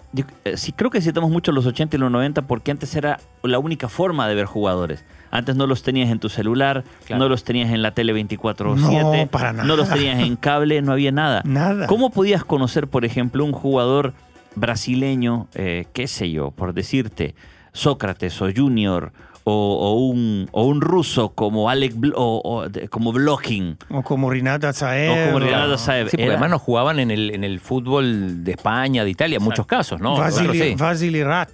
[0.45, 3.59] eh, sí creo que citamos mucho los 80 y los 90 porque antes era la
[3.59, 5.05] única forma de ver jugadores.
[5.33, 7.23] Antes no los tenías en tu celular, Claro.
[7.25, 8.77] no los tenías en la tele 24/7,
[9.25, 11.43] No, para no los tenías en cable, no había nada.
[11.45, 11.87] Nada.
[11.89, 14.13] ¿Cómo podías conocer, por ejemplo, un jugador
[14.55, 17.35] brasileño, eh, qué sé yo, por decirte,
[17.73, 19.13] Sócrates o Junior,
[19.49, 23.79] o, o un, o un ruso como Alec Bl- o, o de- como Blocking?
[23.91, 25.13] O como Rinata Saev.
[25.13, 26.07] O como Rinaldo o- Saev.
[26.07, 29.37] Sí, porque Era- además no jugaban en el, en el fútbol de España, de Italia,
[29.37, 30.17] en muchos casos, ¿no?
[30.17, 30.75] Vasily, Claro, sí.
[30.77, 31.51] Vasily Rat.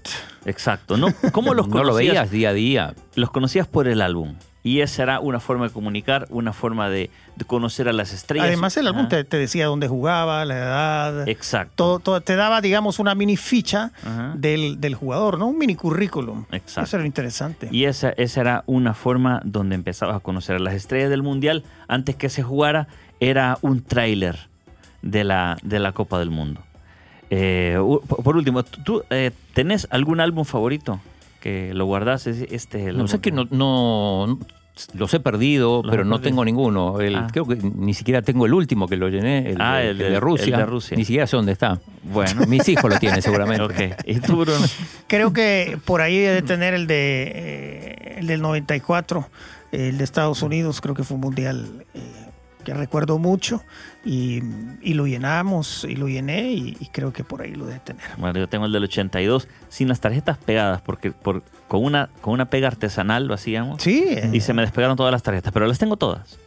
[0.47, 1.09] Exacto, ¿no?
[1.33, 2.13] ¿Cómo los No lo conocías?
[2.15, 2.95] veías día a día.
[3.15, 4.35] Los conocías por el álbum.
[4.65, 8.47] Y esa era una forma de comunicar, una forma de, de conocer a las estrellas.
[8.47, 11.29] Además, el álbum te, te decía dónde jugaba, la edad.
[11.29, 11.73] Exacto.
[11.75, 13.91] Todo, todo- te daba, digamos, una mini ficha
[14.37, 15.49] del, del jugador, ¿no?
[15.49, 16.45] Un mini currículum.
[16.53, 16.87] Exacto.
[16.87, 17.69] Eso era interesante.
[17.73, 21.65] Y esa, esa era una forma donde empezabas a conocer a las estrellas del Mundial.
[21.89, 22.87] Antes que se jugara,
[23.19, 24.49] era un tráiler
[25.03, 26.61] de la, de la Copa del Mundo.
[27.31, 27.77] Eh,
[28.23, 31.01] por último, ¿tú- ¿tú eh, tenés algún álbum favorito
[31.43, 32.27] que lo guardás?
[32.27, 33.21] Es- Este, es No sé álbum.
[33.23, 34.39] que no, no-
[34.95, 36.31] los he perdido, Los pero has no perdido.
[36.31, 36.99] tengo ninguno.
[37.01, 37.27] El- Ah.
[37.31, 40.13] Creo que ni siquiera tengo el último que lo llené, el, Ah, de, el el
[40.15, 40.55] de- Rusia.
[40.55, 40.97] el de Rusia.
[40.97, 41.79] Ni siquiera sé dónde está.
[42.05, 42.41] Bueno.
[42.49, 43.63] Mis hijos lo tienen seguramente.
[43.63, 43.97] Ok.
[44.07, 44.65] ¿Y tú, Bruno?
[45.09, 49.29] Creo que por ahí debe tener el de eh, el del 94,
[49.73, 52.01] eh, el de Estados Unidos, creo que fue un mundial eh,
[52.63, 53.63] que recuerdo mucho
[54.05, 54.43] y,
[54.81, 58.03] y lo llenamos y lo llené y, y creo que por ahí lo debe tener.
[58.17, 62.35] Bueno, yo tengo el del 82 sin las tarjetas pegadas, porque por, con, una, con
[62.35, 63.83] una pega artesanal lo hacíamos.
[63.83, 66.39] Sí, eh, Y se me despegaron todas las tarjetas, pero las tengo todas.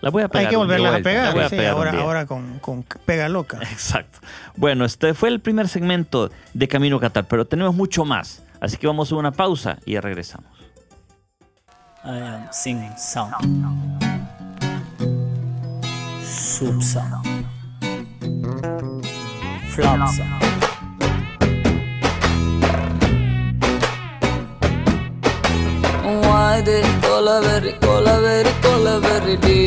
[0.00, 0.46] Las voy a pegar.
[0.46, 1.24] hay que volverlas a pegar.
[1.24, 3.58] las voy a sí, pegar ahora, con, con pega loca.
[3.62, 4.18] Exacto.
[4.56, 8.42] Bueno, este fue el primer segmento de Camino a Qatar, pero tenemos mucho más.
[8.60, 10.50] Así que vamos a una pausa y ya regresamos.
[12.04, 13.32] I am singing song.
[16.54, 17.24] Soup song.
[19.66, 20.40] Flop song.
[26.24, 29.58] வாது கொலவெறி கொலவெறி கொலவெறி டே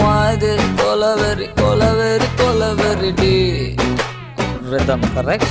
[0.00, 3.34] வாது கொலவெறி கொலவெறி கொலவெறி டே
[4.70, 5.50] rhythm correct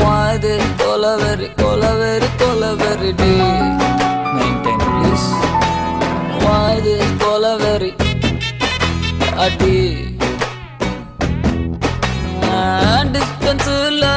[0.00, 3.32] வாது கொலவெறி கொலவெறி கொலவெறி டே
[4.32, 5.28] maintain please
[6.78, 7.90] இது போல வெறி
[9.36, 9.76] அடி.
[13.14, 14.07] டிஸ்டன்ஸில்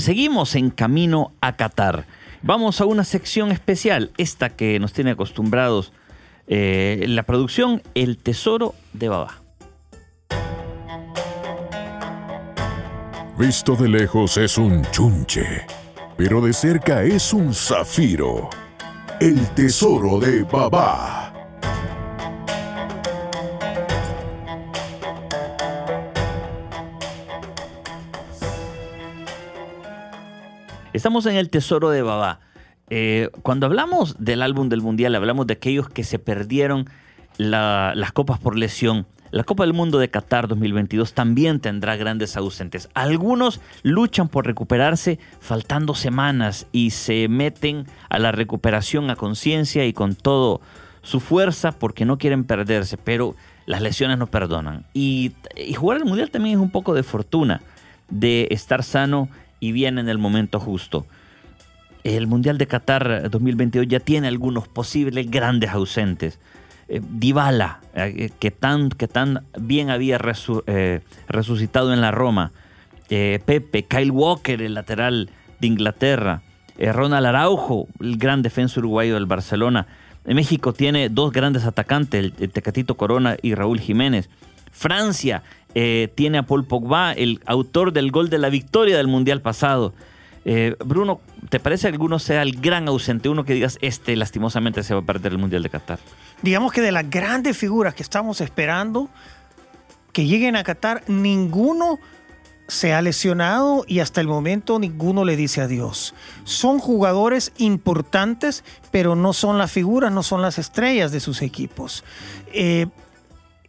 [0.00, 2.06] Seguimos en Camino a Qatar.
[2.42, 5.92] Vamos a una sección especial, esta que nos tiene acostumbrados
[6.46, 9.42] eh, la producción El Tesoro de Baba.
[13.38, 15.66] Visto de lejos es un chunche,
[16.16, 18.50] pero de cerca es un zafiro.
[19.20, 21.37] El tesoro de Babá.
[30.98, 32.40] Estamos en el Tesoro de Baba.
[32.90, 36.86] Eh, cuando hablamos del álbum del Mundial, hablamos de aquellos que se perdieron
[37.36, 39.06] la- las copas por lesión.
[39.30, 42.88] La Copa del Mundo de Qatar 2022 también tendrá grandes ausentes.
[42.94, 49.92] Algunos luchan por recuperarse faltando semanas y se meten a la recuperación a conciencia y
[49.92, 50.60] con todo
[51.02, 54.84] su fuerza porque no quieren perderse, pero las lesiones no perdonan.
[54.94, 57.60] Y, y jugar el Mundial también es un poco de fortuna,
[58.10, 59.28] de estar sano
[59.60, 61.06] y bien en el momento justo.
[62.04, 66.38] El Mundial de Qatar 2022 ya tiene algunos posibles grandes ausentes.
[66.88, 67.02] Eh,
[67.94, 70.18] eh, que, tan, que tan bien había
[70.66, 72.52] eh, resucitado en la Roma.
[73.10, 76.42] Eh, Pepe, Kyle Walker, el lateral de Inglaterra.
[76.78, 79.86] Eh, Ronald Araujo, el gran defensa uruguayo del Barcelona.
[80.24, 84.28] En México tiene dos grandes atacantes, el Tecatito Corona y Raúl Jiménez.
[84.70, 85.42] Francia
[85.74, 89.94] eh, tiene a Paul Pogba, el autor del gol de la victoria del Mundial pasado.
[90.44, 93.28] Eh, Bruno, ¿te parece que alguno sea el gran ausente?
[93.28, 95.98] Uno que digas, este lastimosamente se va a perder el Mundial de Qatar.
[96.42, 99.10] Digamos que de las grandes figuras que estamos esperando
[100.12, 101.98] que lleguen a Qatar, ninguno
[102.66, 106.14] se ha lesionado y hasta el momento ninguno le dice adiós.
[106.44, 112.04] Son jugadores importantes, pero no son las figuras, no son las estrellas de sus equipos.
[112.52, 112.86] Eh,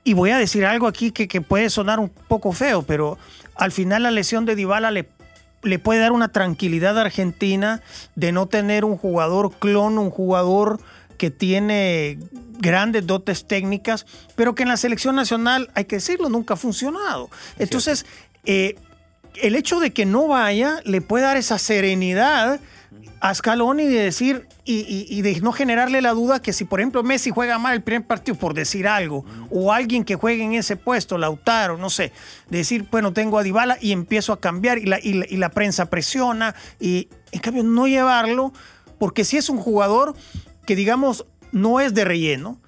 [0.04, 3.18] y voy a decir algo aquí que, que, puede sonar un poco feo, pero
[3.56, 5.08] al final la lesión de Dybala le,
[5.64, 7.82] le puede dar una tranquilidad a Argentina
[8.16, 10.80] de no tener un jugador clon, un jugador
[11.18, 12.18] que tiene
[12.60, 17.30] grandes dotes técnicas, pero que en la selección nacional, hay que decirlo, nunca ha funcionado.
[17.58, 18.06] Entonces,
[18.46, 18.76] eh,
[19.36, 22.60] el hecho de que no vaya le puede dar esa serenidad
[23.22, 27.32] a Scaloni de decir y, de no generarle la duda que si, por ejemplo, Messi
[27.32, 31.18] juega mal el primer partido por decir algo, o alguien que juegue en ese puesto,
[31.18, 32.12] Lautaro, no sé,
[32.50, 36.56] decir, bueno, tengo a Dybala y empiezo a cambiar y la, y la prensa presiona,
[36.80, 38.54] y en cambio no llevarlo,
[39.00, 40.16] porque si es un jugador
[40.66, 42.62] que, digamos, no es de relleno,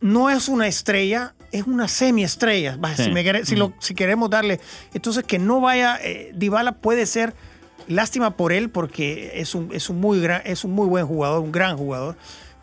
[0.00, 2.78] no es una estrella, es una semiestrella.
[3.44, 4.60] Si, si, queremos darle.
[4.92, 5.98] Entonces, que no vaya.
[6.02, 7.34] Eh, Dybala puede ser
[7.88, 11.40] lástima por él porque es un, es un, muy, gran, es un muy buen jugador,
[11.40, 12.16] un gran jugador.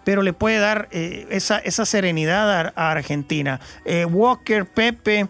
[0.04, 3.60] Pero le puede dar eh, esa, esa, serenidad a, Argentina.
[3.86, 5.28] Eh, Walker, Pepe,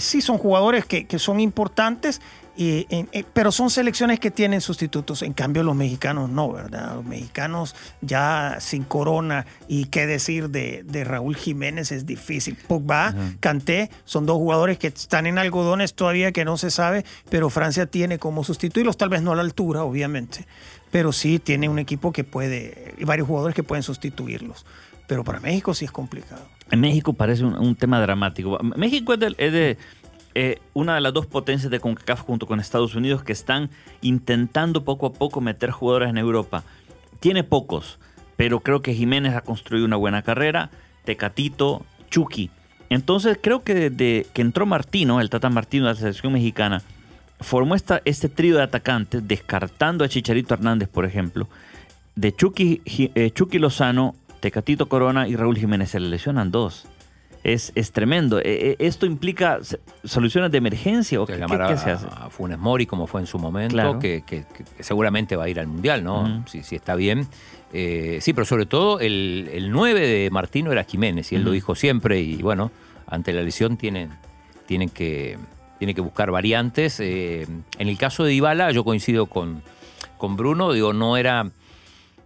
[0.00, 2.20] sí son jugadores que, que son importantes
[2.58, 5.22] eh, pero son selecciones que tienen sustitutos.
[5.22, 6.96] En cambio, los mexicanos no, ¿verdad?
[6.96, 12.56] Los mexicanos ya sin corona y qué decir de, Raúl Jiménez es difícil.
[12.68, 17.50] Pogba, Canté, son dos jugadores que están en algodones todavía que no se sabe, pero
[17.50, 20.46] Francia tiene como sustituirlos, tal vez no a la altura, obviamente,
[20.90, 24.66] pero sí tiene un equipo que puede, y varios jugadores que pueden sustituirlos.
[25.06, 26.42] Pero para México sí es complicado.
[26.70, 28.58] En México parece un, tema dramático.
[28.76, 29.76] México es de
[30.34, 34.84] eh, una de las dos potencias de CONCACAF junto con Estados Unidos que están intentando
[34.84, 36.64] poco a poco meter jugadores en Europa.
[37.20, 37.98] Tiene pocos,
[38.36, 40.70] pero creo que Jiménez ha construido una buena carrera,
[41.04, 42.50] Tecatito, Chucky.
[42.88, 46.82] Entonces creo que desde que entró Martino, el Tata Martino de la selección mexicana,
[47.40, 51.48] formó esta, este trío de atacantes, descartando a Chicharito Hernández, por ejemplo,
[52.14, 55.90] de Chucky, eh, Chucky Lozano, Tecatito Corona y Raúl Jiménez.
[55.90, 56.86] Se le lesionan dos
[57.44, 58.38] es, es tremendo.
[58.38, 59.60] E, e, ¿Esto implica
[60.04, 61.44] soluciones de emergencia o qué, se
[61.90, 62.06] hace?
[62.10, 64.44] A Funes Mori, como fue en su momento, que,
[64.80, 66.44] seguramente va a ir al Mundial, ¿no?
[66.46, 67.26] si, si, está bien.
[67.72, 71.52] Eh, sí, pero sobre todo el, el, 9 de Martino era Jiménez, y él lo
[71.52, 72.70] dijo siempre, y bueno,
[73.06, 74.10] ante la lesión tienen,
[74.66, 75.38] tienen, que,
[75.78, 77.00] tienen que buscar variantes.
[77.00, 77.46] Eh,
[77.78, 79.62] en el caso de Dybala, yo coincido con,
[80.18, 81.50] con Bruno, digo, no era...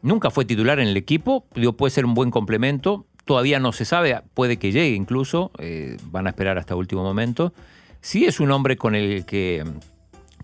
[0.03, 3.85] Nunca fue titular en el equipo, digo, puede ser un buen complemento, Todavía no se
[3.85, 7.53] sabe, puede que llegue incluso, eh, van a esperar hasta último momento.
[8.01, 9.65] Sí es un hombre con el que,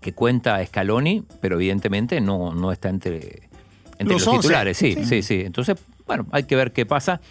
[0.01, 3.43] que cuenta Scaloni, pero evidentemente no, no está entre,
[3.97, 4.77] entre los, titulares.
[4.77, 7.21] Sí, sí, sí, Entonces, bueno, hay que ver qué pasa.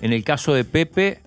[0.00, 1.20] En el caso de Pepe,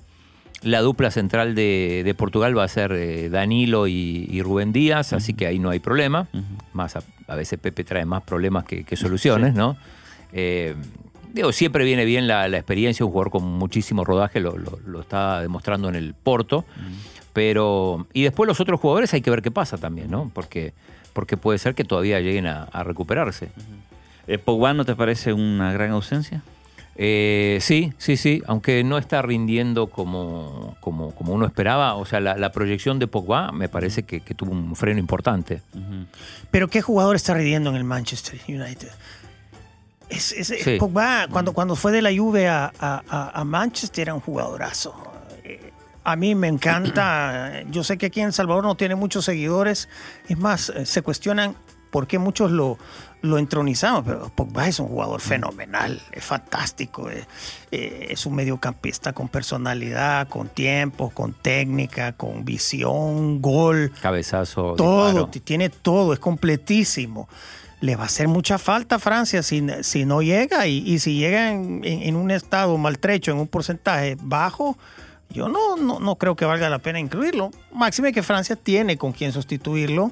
[0.63, 5.45] la dupla central de, Portugal va a ser eh, Danilo y, Rubén Díaz, así que
[5.45, 6.27] ahí no hay problema.
[6.73, 9.77] Más a, veces Pepe trae más problemas que, soluciones, ¿no?
[10.33, 10.75] Eh,
[11.35, 14.55] Digo, siempre viene bien la, experiencia, un jugador con muchísimo rodaje, lo,
[15.01, 16.63] está demostrando en el Porto.
[17.33, 18.07] Pero.
[18.13, 20.31] Y después los otros jugadores hay que ver qué pasa también, ¿no?
[20.33, 20.73] Porque,
[21.11, 23.49] porque puede ser que todavía lleguen a, recuperarse.
[24.27, 26.41] Eh, ¿Pogba no te parece una gran ausencia?
[26.95, 31.95] Eh, sí, sí, sí, aunque no está rindiendo como, como, como uno esperaba.
[31.95, 35.61] O sea, la, proyección de Pogba me parece que, tuvo un freno importante.
[36.49, 38.91] Pero ¿qué jugador está rindiendo en el Manchester United?
[40.09, 44.95] Es, Pogba, cuando, cuando fue de la Juve a, Manchester, era un jugadorazo.
[45.43, 45.71] Eh,
[46.03, 47.63] a mí me encanta.
[47.69, 49.89] Yo sé que aquí en El Salvador no tiene muchos seguidores.
[50.27, 51.55] Es más, eh, se cuestionan
[51.89, 52.77] por qué muchos lo,
[53.21, 57.25] lo entronizamos, pero Pogba es un jugador fenomenal, es fantástico, eh,
[57.71, 63.93] es, un mediocampista con personalidad, con tiempo, con técnica, con visión, gol.
[64.01, 64.75] Cabezazo.
[64.75, 67.29] Todo, tiene todo, es completísimo
[67.81, 71.51] le va a hacer mucha falta a Francia si, si no llega y, si llega
[71.51, 74.77] en, un estado maltrecho, en un porcentaje bajo,
[75.29, 77.51] yo no, no, creo que valga la pena incluirlo.
[77.71, 80.11] Máxime que Francia tiene con quien sustituirlo.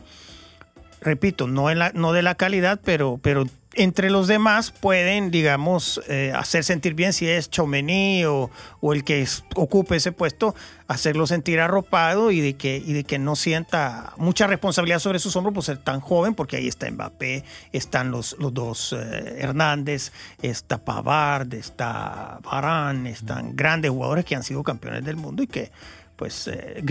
[1.01, 6.01] Repito, no, en la, no de la calidad, pero, pero entre los demás pueden, digamos,
[6.07, 8.49] eh, hacer sentir bien si es Chomení o,
[8.93, 10.55] el que ocupe ese puesto,
[10.87, 15.35] hacerlo sentir arropado y de, que, y de que no sienta mucha responsabilidad sobre sus
[15.35, 20.11] hombros por ser tan joven, porque ahí está Mbappé, están los, los dos eh, Hernández,
[20.41, 25.71] está Pavard, está Varane, están grandes jugadores que han sido campeones del mundo y que,
[26.15, 26.83] pues, eh,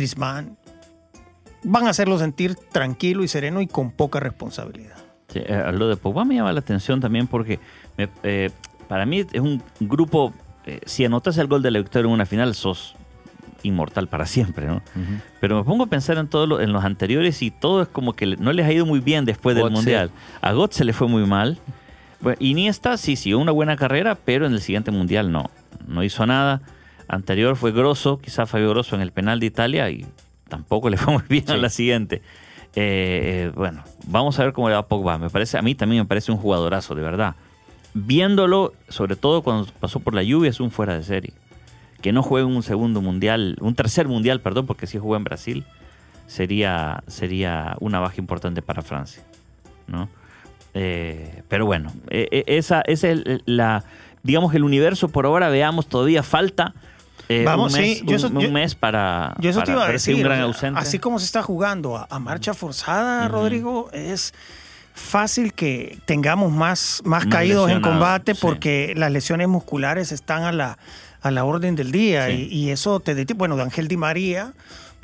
[1.64, 5.12] van a hacerlo sentir tranquilo y sereno y con poca responsabilidad.
[5.28, 7.58] Sí, eh, lo de Pogba me llama la atención también porque
[7.96, 8.50] me- eh,
[8.88, 10.32] para mí es un grupo,
[10.66, 12.94] eh, si anotas el gol de la victoria en una final, sos
[13.62, 14.82] inmortal para siempre, ¿no?
[15.40, 18.26] Pero me pongo a pensar en todos en los anteriores y todo es como que
[18.37, 19.64] no les ha ido muy bien después del.
[19.72, 20.11] Mundial.
[20.40, 21.58] A Götze le fue muy mal.
[22.20, 25.50] Bueno, Iniesta sí siguió una buena carrera, pero en el siguiente Mundial no.
[25.87, 26.61] No hizo nada.
[27.08, 30.06] Anterior fue Grosso, quizá Fabio Grosso en el penal de Italia y
[30.48, 32.22] tampoco le fue muy bien a la siguiente.
[32.74, 35.18] Eh, eh, bueno, vamos a ver cómo le va a Pogba.
[35.18, 37.35] Me parece, a mí también me parece un jugadorazo, de verdad.
[37.94, 41.32] Viéndolo, sobre todo cuando pasó por la lluvia, es un fuera de serie.
[42.00, 45.64] Que no juegue un segundo mundial, un tercer mundial, perdón, porque si jugó en Brasil,
[46.26, 49.22] sería, sería una baja importante para Francia.
[49.87, 50.08] ¿no?
[50.74, 53.85] Eh, pero bueno, eh, esa, esa es la,
[54.22, 55.48] digamos, el universo por ahora.
[55.50, 56.74] Veamos, todavía falta
[57.28, 59.35] eh, Vamos, un mes, sí, yo eso- un, un yo- mes para.
[59.38, 60.26] Yo eso para te iba a ver si hay decir.
[60.26, 60.80] un gran ausente.
[60.80, 64.35] Así como se está jugando a, a marcha forzada, Rodrigo, es
[64.94, 68.40] fácil que tengamos más, más, Más lecaídos en combate sí.
[68.42, 70.78] porque las lesiones musculares están a la,
[71.22, 72.26] a la orden del día.
[72.26, 72.48] Sí.
[72.50, 74.52] Y, y eso te deti- Bueno, de Ángel Di María.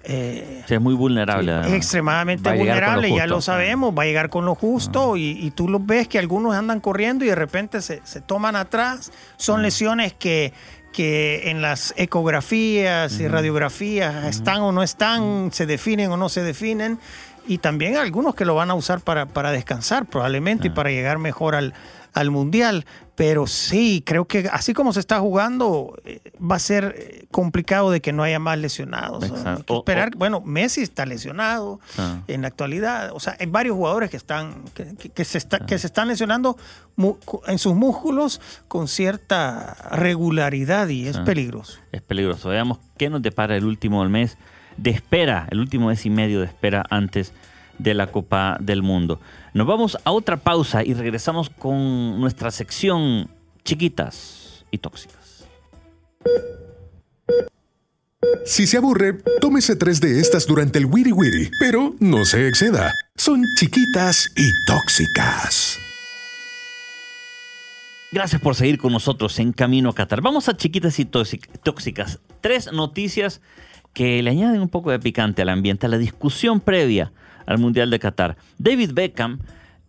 [0.05, 1.59] eh, Sí, es muy vulnerable.
[1.67, 5.51] Es extremadamente lo vulnerable, ya lo sabemos, va a llegar con lo justo y, y
[5.53, 9.11] tú los ves que algunos andan corriendo y de repente se, se toman atrás.
[9.39, 10.53] Son lesiones que,
[10.99, 16.43] que en las ecografías y radiografías están o no están, se definen o no se
[16.43, 16.99] definen.
[17.47, 21.19] Y también algunos que lo van a usar para, para descansar probablemente y para llegar
[21.19, 21.73] mejor al,
[22.19, 22.85] al mundial.
[23.15, 27.91] Pero sí, creo que así como se está jugando, eh, va a ser eh, complicado
[27.91, 29.25] de que no haya más lesionados.
[29.25, 29.51] Exacto.
[29.51, 30.11] Hay que esperar.
[30.15, 32.21] o- bueno, Messi está lesionado Ah.
[32.29, 33.11] en la actualidad.
[33.13, 36.07] O sea, hay varios jugadores que están que, que- que se, está- que se están
[36.07, 36.57] lesionando
[37.49, 41.25] en sus músculos con cierta regularidad y es Ah.
[41.25, 41.79] peligroso.
[41.91, 42.51] Es peligroso.
[42.51, 44.39] Veamos qué nos depara el último del mes
[44.77, 47.33] de espera, el último mes y medio de espera antes
[47.79, 49.21] de la Copa del Mundo.
[49.55, 53.31] Nos vamos a otra pausa y regresamos con nuestra sección
[53.65, 55.47] chiquitas y tóxicas.
[58.45, 62.93] Si se aburre, tómese tres de estas durante el Wiri Wiri, pero no se exceda.
[63.17, 65.79] Son chiquitas y tóxicas.
[68.11, 70.23] Gracias por seguir con nosotros en Camino a Qatar.
[70.23, 72.21] Vamos a chiquitas y tóxic- tóxicas.
[72.41, 73.43] Tres noticias
[73.93, 77.13] que le añaden un poco de picante al ambiente, a la discusión previa
[77.49, 78.37] al Mundial de Qatar.
[78.59, 79.39] David Beckham,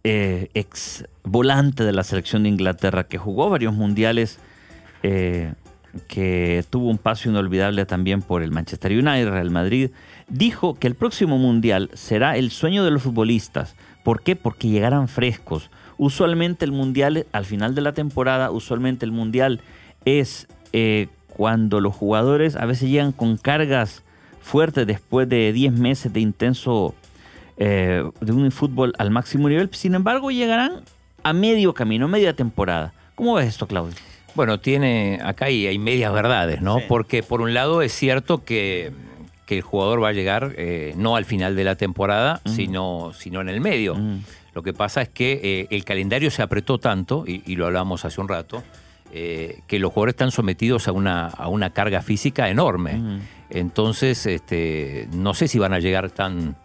[0.06, 4.40] eh, ex volante de la selección de Inglaterra, que jugó varios mundiales,
[5.04, 5.54] eh,
[6.08, 9.92] que tuvo un paso inolvidable también por el Manchester United, Real Madrid,
[10.30, 13.76] dijo que el próximo mundial será el sueño de los futbolistas.
[14.06, 14.38] ¿Por qué?
[14.38, 15.70] Porque llegarán frescos.
[15.98, 19.60] Usualmente el mundial, al final de la temporada, usualmente el mundial
[20.06, 24.04] es eh, cuando los jugadores a veces llegan con cargas
[24.40, 26.96] fuertes después de 10 meses de intenso
[27.60, 29.70] eh, de un fútbol al máximo nivel.
[29.74, 30.82] Sin embargo, llegarán
[31.22, 32.94] a medio camino, media temporada.
[33.14, 33.94] ¿Cómo ves esto, Claudio?
[34.34, 36.80] Bueno, tiene acá hay, hay medias verdades, ¿no?
[36.80, 36.86] Sí.
[36.88, 38.92] Porque por un lado es cierto que,
[39.46, 43.42] que el jugador va a llegar eh, no al final de la temporada, sino, sino
[43.42, 43.96] en el medio.
[43.96, 44.24] Mm.
[44.54, 48.06] Lo que pasa es que eh, el calendario se apretó tanto, y, y lo hablábamos
[48.06, 48.64] hace un rato,
[49.12, 52.94] eh, que los jugadores están sometidos a una, a una carga física enorme.
[52.94, 53.20] Mm.
[53.50, 56.56] Entonces, este, no sé si van a llegar tan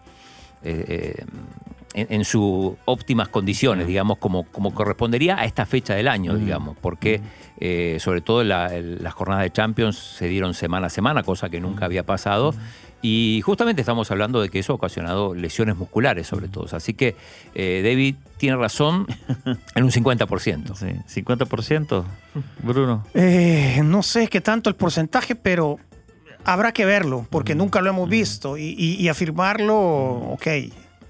[0.65, 1.25] eh, eh,
[1.95, 6.77] en, en sus óptimas condiciones, digamos, como, como correspondería a esta fecha del año, digamos,
[6.81, 7.21] porque
[7.61, 11.49] eh, sobre todo la- el- las jornadas de Champions se dieron semana a semana, cosa
[11.51, 12.53] que nunca había pasado.
[13.01, 16.67] Y justamente estamos hablando de que eso ha ocasionado lesiones musculares, sobre todo.
[16.75, 17.15] Así que
[17.55, 19.07] eh, David tiene razón
[19.75, 20.75] en un 50%.
[20.75, 22.03] Sí, 50%,
[22.63, 23.05] Bruno.
[23.15, 25.79] Eh, no sé qué tanto el porcentaje, pero
[26.45, 28.57] habrá que verlo, porque nunca lo hemos visto.
[28.59, 30.47] Y, y- y afirmarlo, ok,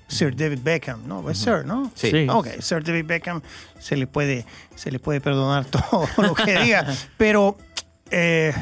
[0.09, 1.29] Sir David Beckham, ¿no?
[1.31, 1.91] Es Sir, ¿no?
[1.95, 2.11] Sí.
[2.11, 2.27] Sí.
[2.29, 3.41] Ok, Sir David Beckham
[3.79, 4.45] se le puede,
[4.75, 7.57] se le puede perdonar todo lo que diga, pero
[8.11, 8.53] eh,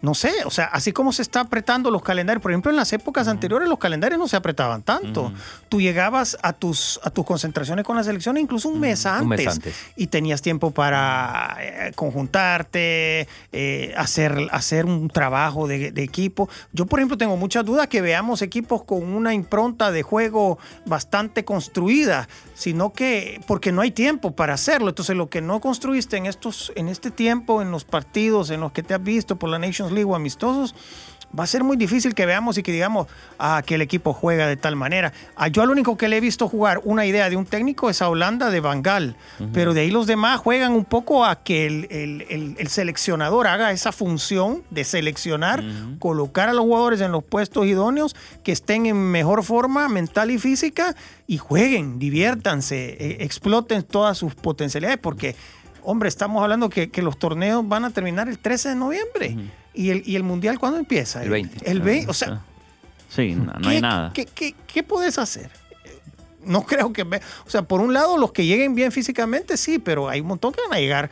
[0.00, 2.92] no sé, o sea, así como se está apretando los calendarios, por ejemplo, en las
[2.92, 5.32] épocas anteriores los calendarios no se apretaban tanto.
[5.68, 9.28] Tú llegabas a tus, a tus concentraciones con la selección incluso un mes antes, Un
[9.28, 9.76] mes antes.
[9.96, 16.48] y tenías tiempo para eh, conjuntarte, eh, hacer, hacer un trabajo de, de equipo.
[16.72, 21.44] Yo, por ejemplo, tengo muchas dudas que veamos equipos con una impronta de juego bastante
[21.44, 24.90] construida, sino que porque no hay tiempo para hacerlo.
[24.90, 28.72] Entonces, lo que no construiste en, estos, en este tiempo, en los partidos en los
[28.72, 29.58] que te has visto por la
[29.92, 30.74] League o amistosos,
[31.38, 33.06] va a ser muy difícil que veamos y que digamos
[33.38, 35.12] ah, que el equipo juega de tal manera.
[35.36, 38.02] Ah, yo al único que le he visto jugar una idea de un técnico es
[38.02, 39.16] a Holanda de Bangal,
[39.52, 44.62] pero de ahí los demás juegan un poco a que el, seleccionador haga esa función
[44.70, 45.62] de seleccionar,
[45.98, 50.38] colocar a los jugadores en los puestos idóneos, que estén en mejor forma mental y
[50.38, 50.94] física
[51.26, 55.36] y jueguen, diviértanse, e, exploten todas sus potencialidades, porque
[55.82, 59.36] hombre, estamos hablando que, los torneos van a terminar el 13 de noviembre.
[59.78, 61.22] ¿Y, el, ¿Y el Mundial cuándo empieza?
[61.22, 61.70] El 20.
[61.70, 62.40] El 20, o sea...
[63.08, 64.12] Sí, no, hay nada.
[64.12, 65.50] ¿qué, qué, puedes hacer?
[66.44, 67.02] no creo que...
[67.02, 70.52] O sea, por un lado, los que lleguen bien físicamente, sí, pero hay un montón
[70.52, 71.10] que van a llegar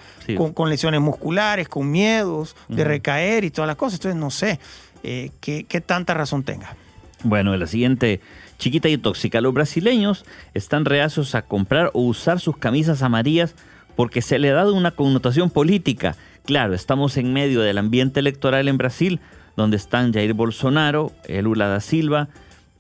[0.53, 4.01] con, lesiones musculares, con miedos de recaer y todas las cosas.
[4.01, 4.59] Entonces, no sé
[5.05, 6.75] eh, qué, qué, tanta razón tenga.
[7.23, 8.21] Bueno, la siguiente
[8.59, 9.41] chiquita y tóxica.
[9.41, 13.55] Los brasileños están reacios a comprar o usar sus camisas amarillas
[13.95, 16.17] porque se le ha dado una connotación política.
[16.47, 19.19] Claro, estamos en medio del ambiente electoral en Brasil,
[19.57, 22.29] donde están Jair Bolsonaro, Lula da Silva,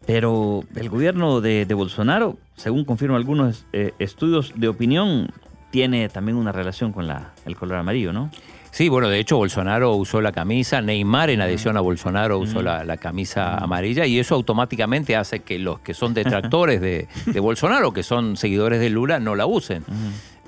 [0.06, 5.32] pero el gobierno de, Bolsonaro, según confirman algunos eh, estudios de opinión,
[5.72, 8.30] tiene también una relación con la, el color amarillo, ¿no?
[8.70, 12.96] Sí, bueno, de hecho Bolsonaro usó la camisa, Neymar en adhesión a Bolsonaro usó la,
[12.98, 18.04] camisa amarilla y eso automáticamente hace que los que son detractores de, de Bolsonaro, que
[18.04, 19.82] son seguidores de Lula, no la usen.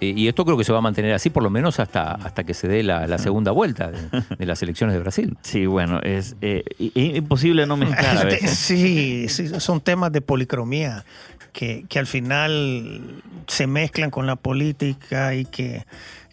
[0.01, 2.55] Y esto creo que se va a mantener así por lo menos hasta, hasta que
[2.55, 3.91] se dé la, segunda vuelta
[4.39, 5.37] de, las elecciones de Brasil.
[5.43, 8.51] Sí, bueno, es eh, imposible no mezclar a veces.
[8.51, 11.05] Sí, sí, son temas de policromía
[11.53, 15.85] que, que al final se mezclan con la política y que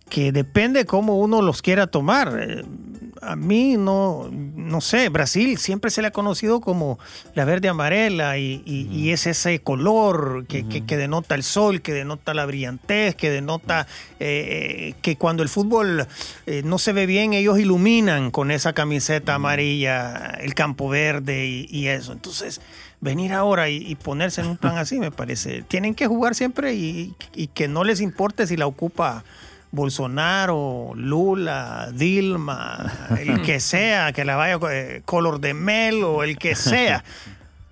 [0.09, 2.37] que depende cómo uno los quiera tomar.
[2.39, 2.63] Eh,
[3.21, 4.29] a mí no,
[4.65, 6.99] no sé, Brasil siempre se le ha conocido como
[7.33, 10.63] la verde amarela y, es ese color que,
[10.97, 13.87] denota el sol, que denota la brillantez, que denota
[14.19, 16.07] eh, que cuando el fútbol
[16.45, 21.87] eh, no se ve bien, ellos iluminan con esa camiseta amarilla el campo verde y,
[21.87, 22.13] eso.
[22.13, 22.61] Entonces,
[22.99, 27.13] venir ahora y, ponerse en un plan así me parece, tienen que jugar siempre y
[27.53, 29.23] que no les importe si la ocupa
[29.75, 36.37] Bolsonaro, Lula, Dilma, el que sea, que la vaya eh, color de mel o el
[36.37, 37.03] que sea.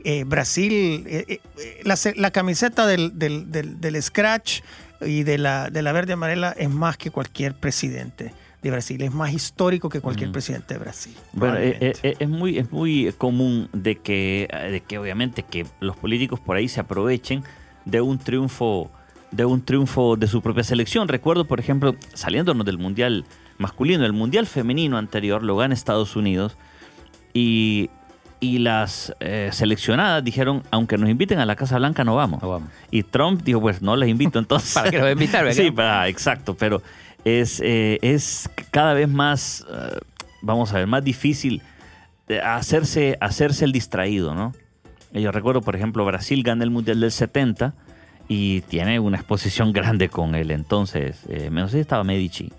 [0.06, 1.40] Eh, Brasil, eh,
[1.86, 4.60] la, camiseta del, Scratch
[5.00, 9.14] y de la, de la verde amarela es más que cualquier presidente de Brasil, es
[9.14, 10.34] más histórico que cualquier mm.
[10.34, 11.16] presidente de Brasil.
[11.32, 16.58] Bueno, es, muy, es muy común de que, de que obviamente que los políticos por
[16.58, 17.46] ahí se aprovechen
[17.86, 18.92] de un triunfo
[19.34, 21.08] de un triunfo de su propia selección.
[21.08, 23.26] Recuerdo, por ejemplo, saliéndonos del Mundial
[23.58, 26.56] masculino, el Mundial femenino anterior lo gana Estados Unidos
[27.34, 27.90] y,
[28.42, 32.44] las eh, seleccionadas dijeron, aunque nos inviten a la Casa Blanca, no vamos.
[32.92, 34.74] Y Trump dijo, pues no les invito entonces.
[34.74, 35.52] ¿Para que los invitar?
[35.54, 36.82] sí, para, exacto, pero
[37.24, 39.98] es, eh, es cada vez más, eh,
[40.42, 41.62] vamos a ver, más difícil
[42.44, 44.54] hacerse, hacerse el distraído, ¿no?
[45.14, 47.74] Yo recuerdo, por ejemplo, Brasil gana el Mundial del 70
[48.28, 52.52] y tiene una exposición grande con él entonces, eh, no si estaba Medici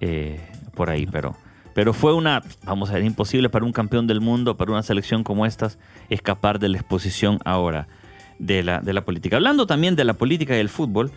[0.00, 0.40] eh,
[0.74, 1.36] por ahí, pero,
[1.74, 5.24] pero fue una, vamos a ver, imposible para un campeón del mundo, para una selección
[5.24, 5.78] como estas,
[6.10, 7.86] escapar de la exposición ahora
[8.38, 9.36] de la, de la política.
[9.36, 11.12] Hablando también de la política y el fútbol,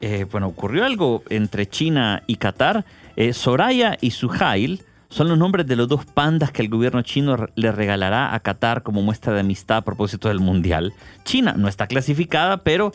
[0.00, 2.84] eh, bueno, ocurrió algo entre China y Qatar.
[3.32, 7.72] Soraya y Suhail son los nombres de los dos pandas que el gobierno chino le
[7.72, 10.92] regalará a Qatar como muestra de amistad a propósito del Mundial.
[11.24, 12.92] China no está clasificada, pero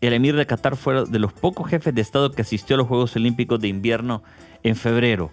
[0.00, 2.86] el emir de Qatar fue de los pocos jefes de Estado que asistió a los
[2.86, 4.22] Juegos Olímpicos de invierno
[4.62, 5.30] en febrero.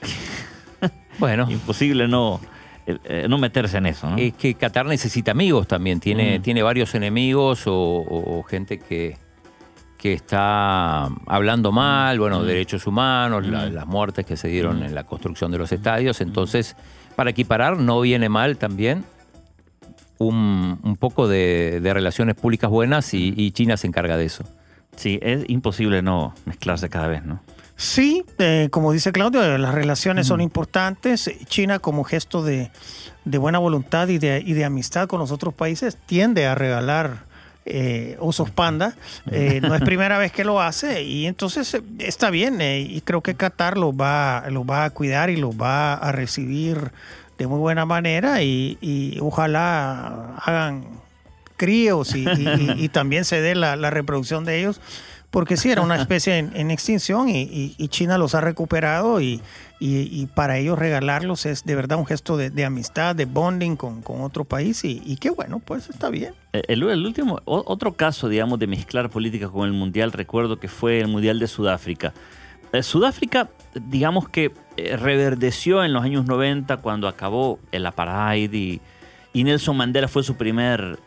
[1.18, 1.46] Bueno.
[1.50, 2.40] Imposible no,
[2.86, 4.08] eh, no meterse en eso.
[4.08, 4.16] ¿no?
[4.16, 6.42] Es que Qatar necesita amigos también, tiene, mm.
[6.42, 9.18] tiene varios enemigos o gente que,
[10.00, 15.50] que está hablando mal, bueno, derechos humanos, las muertes que se dieron en la construcción
[15.50, 16.22] de los estadios.
[16.22, 16.74] Entonces,
[17.16, 19.04] para equiparar, no viene mal también
[20.16, 24.44] un, poco de, relaciones públicas buenas y, China se encarga de eso.
[24.96, 27.42] Sí, es imposible no mezclarse cada vez, ¿no?
[27.76, 31.30] Sí, eh, como dice Claudio, las relaciones son importantes.
[31.44, 32.70] China, como gesto de,
[33.24, 37.29] buena voluntad y de, y de amistad con los otros países, tiende a regalar
[37.72, 38.94] eh, osos panda.
[39.30, 43.20] Eh, no es primera vez que lo hace y entonces eh, está bien y creo
[43.20, 46.90] que Qatar lo va, lo va a cuidar y lo va a recibir
[47.38, 50.84] de muy buena manera y, ojalá hagan
[51.56, 54.80] críos y, también se dé la, reproducción de ellos
[55.30, 59.40] porque sí, era una especie en, extinción y, China los ha recuperado y,
[60.34, 64.84] para ellos regalarlos es de verdad un gesto de, amistad, de bonding con, otro país
[64.84, 66.34] y, qué bueno, pues está bien.
[66.52, 71.00] Eh, el, último, otro caso, digamos, de mezclar política con el Mundial, recuerdo que fue
[71.00, 72.12] el Mundial de Sudáfrica.
[72.72, 78.80] Eh, Sudáfrica, digamos que eh, reverdeció en los años 90 cuando acabó el apartheid y,
[79.32, 80.98] y Nelson Mandela fue su primer,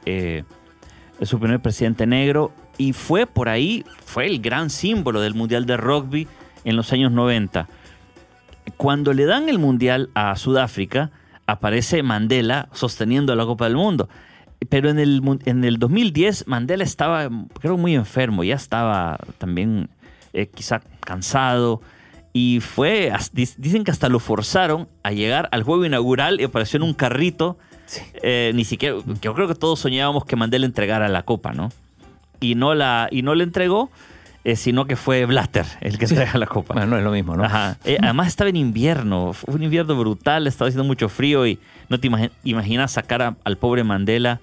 [1.21, 5.77] su primer presidente negro y fue por ahí, fue el gran símbolo del Mundial de
[5.77, 6.27] Rugby
[6.63, 7.67] en los años 90.
[8.77, 11.11] Cuando le dan el Mundial a Sudáfrica,
[11.47, 14.09] aparece Mandela sosteniendo la Copa del Mundo.
[14.69, 19.89] Pero en el, en el 2010 Mandela estaba, creo, muy enfermo, ya estaba también
[20.33, 21.81] eh, quizá cansado.
[22.31, 26.83] Y fue, dicen que hasta lo forzaron a llegar al juego inaugural y apareció en
[26.83, 27.57] un carrito.
[28.23, 31.69] Eh, ni siquiera, yo creo que todos soñábamos que Mandela entregara la copa, ¿no?
[32.39, 33.91] Y no la, y no le entregó,
[34.43, 36.73] eh, sino que fue Blatter el que entrega la copa.
[36.73, 37.43] Bueno, no es lo mismo, ¿no?
[37.45, 37.77] Ajá.
[37.85, 41.99] Eh, además estaba en invierno, fue un invierno brutal, estaba haciendo mucho frío y no
[41.99, 44.39] te imagi- imaginas sacar a- al pobre Mandela,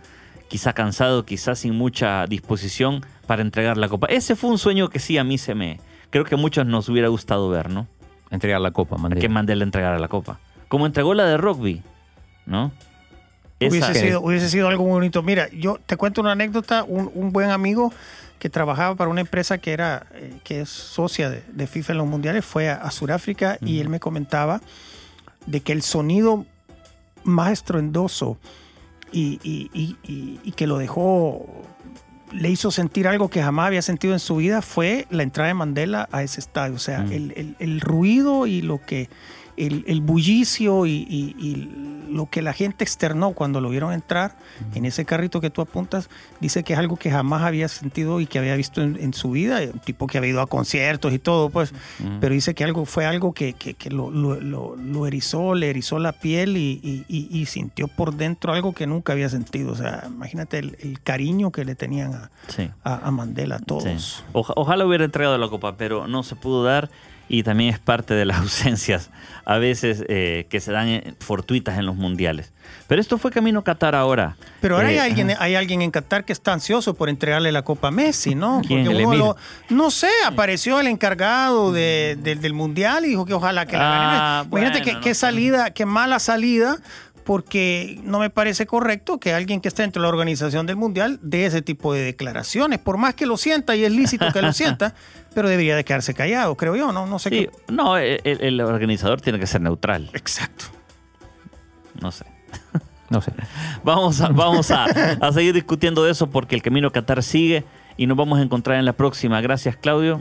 [0.49, 4.07] quizá cansado, quizá sin mucha disposición para entregar la copa.
[4.09, 5.81] Ese fue un sueño que sí a mí se me...
[6.11, 7.87] Creo que a muchos nos hubiera gustado ver, ¿no?
[8.33, 9.21] Entregar la copa, Mandela.
[9.21, 10.41] Que Mandela entregara la copa.
[10.69, 11.83] Como entregó la de rugby,
[12.47, 12.73] ¿no?
[13.61, 15.23] Hubiese sido, hubiese sido algo muy bonito.
[15.23, 16.83] Mira, yo te cuento una anécdota.
[16.83, 17.93] Un, un buen amigo
[18.41, 21.99] que trabajaba para una empresa que era eh, que es socia de, de FIFA en
[21.99, 24.61] los mundiales fue a, a Sudáfrica y él me comentaba
[25.47, 26.45] de que el sonido
[27.23, 28.39] más estruendoso
[29.13, 31.47] y, y- y- y- y que lo dejó
[32.33, 35.55] le hizo sentir algo que jamás había sentido en su vida fue la entrada de
[35.55, 36.77] Mandela a ese estadio.
[36.77, 37.13] O sea, Mm.
[37.13, 39.09] el, el- el ruido y lo que
[39.67, 44.37] el, el bullicio y, y- y lo que la gente externó cuando lo vieron entrar
[44.75, 48.27] en ese carrito que tú apuntas, dice que es algo que jamás había sentido y
[48.27, 51.21] que había visto en, en su vida, un tipo que había ido a conciertos y
[51.21, 51.73] todo, pues,
[52.21, 55.71] pero dice que algo fue algo que, que- que lo, lo- lo- lo erizó, le
[55.71, 59.71] erizó la piel y, y- y- y sintió por dentro algo que nunca había sentido.
[59.71, 62.69] O sea, imagínate el, el cariño que le tenían a, Sí.
[62.83, 63.85] a- a Mandela, a todos.
[63.85, 64.23] Sí.
[64.33, 66.91] Oja- ojalá hubiera entregado la copa, pero no se pudo dar
[67.31, 69.09] y también es parte de las ausencias
[69.47, 72.53] a veces eh, que se dan eh, fortuitas en los mundiales.
[72.87, 74.37] Pero esto fue camino Qatar ahora.
[74.61, 77.63] Pero ahora hay, Eh, alguien, hay alguien en Qatar que está ansioso por entregarle la
[77.63, 78.61] Copa a Messi, ¿no?
[78.67, 78.85] ¿Quién?
[78.85, 79.37] Porque uno lo-
[79.71, 84.41] no sé, apareció el encargado de- de- del Mundial y dijo que ojalá que la
[84.41, 84.45] Ah.
[84.47, 85.21] Imagínate bueno, qué no qué sé.
[85.21, 86.77] salida, qué mala salida,
[87.31, 91.21] porque no me parece correcto que alguien que esté dentro de la organización del Mundial
[91.23, 94.53] dé ese tipo de declaraciones, por más que lo sienta y es lícito que lo
[94.53, 94.97] sienta,
[95.33, 97.07] pero debería de quedarse callado, creo yo, ¿no?
[97.07, 97.73] No sé Sí, qué.
[97.73, 100.11] no, el, el organizador tiene que ser neutral.
[100.13, 100.65] Exacto.
[102.01, 102.25] No sé.
[103.11, 103.33] No sé.
[103.85, 107.65] Vamos, a, vamos a, a seguir discutiendo de eso porque el camino a Qatar sigue
[107.97, 109.41] y nos vamos a encontrar en la próxima.
[109.41, 110.21] Gracias, Claudio.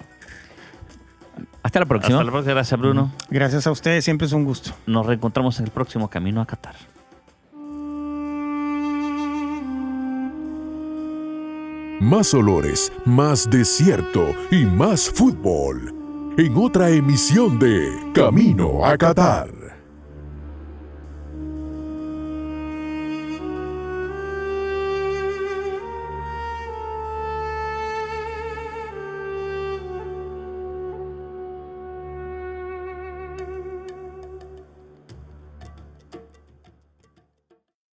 [1.64, 2.18] Hasta la próxima.
[2.18, 2.54] Hasta la próxima.
[2.54, 3.12] Gracias, Bruno.
[3.32, 4.74] Gracias a ustedes, siempre es un gusto.
[4.86, 6.76] Nos reencontramos en el próximo camino a Qatar.
[12.00, 15.94] Más olores, más desierto y más fútbol.
[16.38, 19.79] En otra emisión de Camino a Qatar.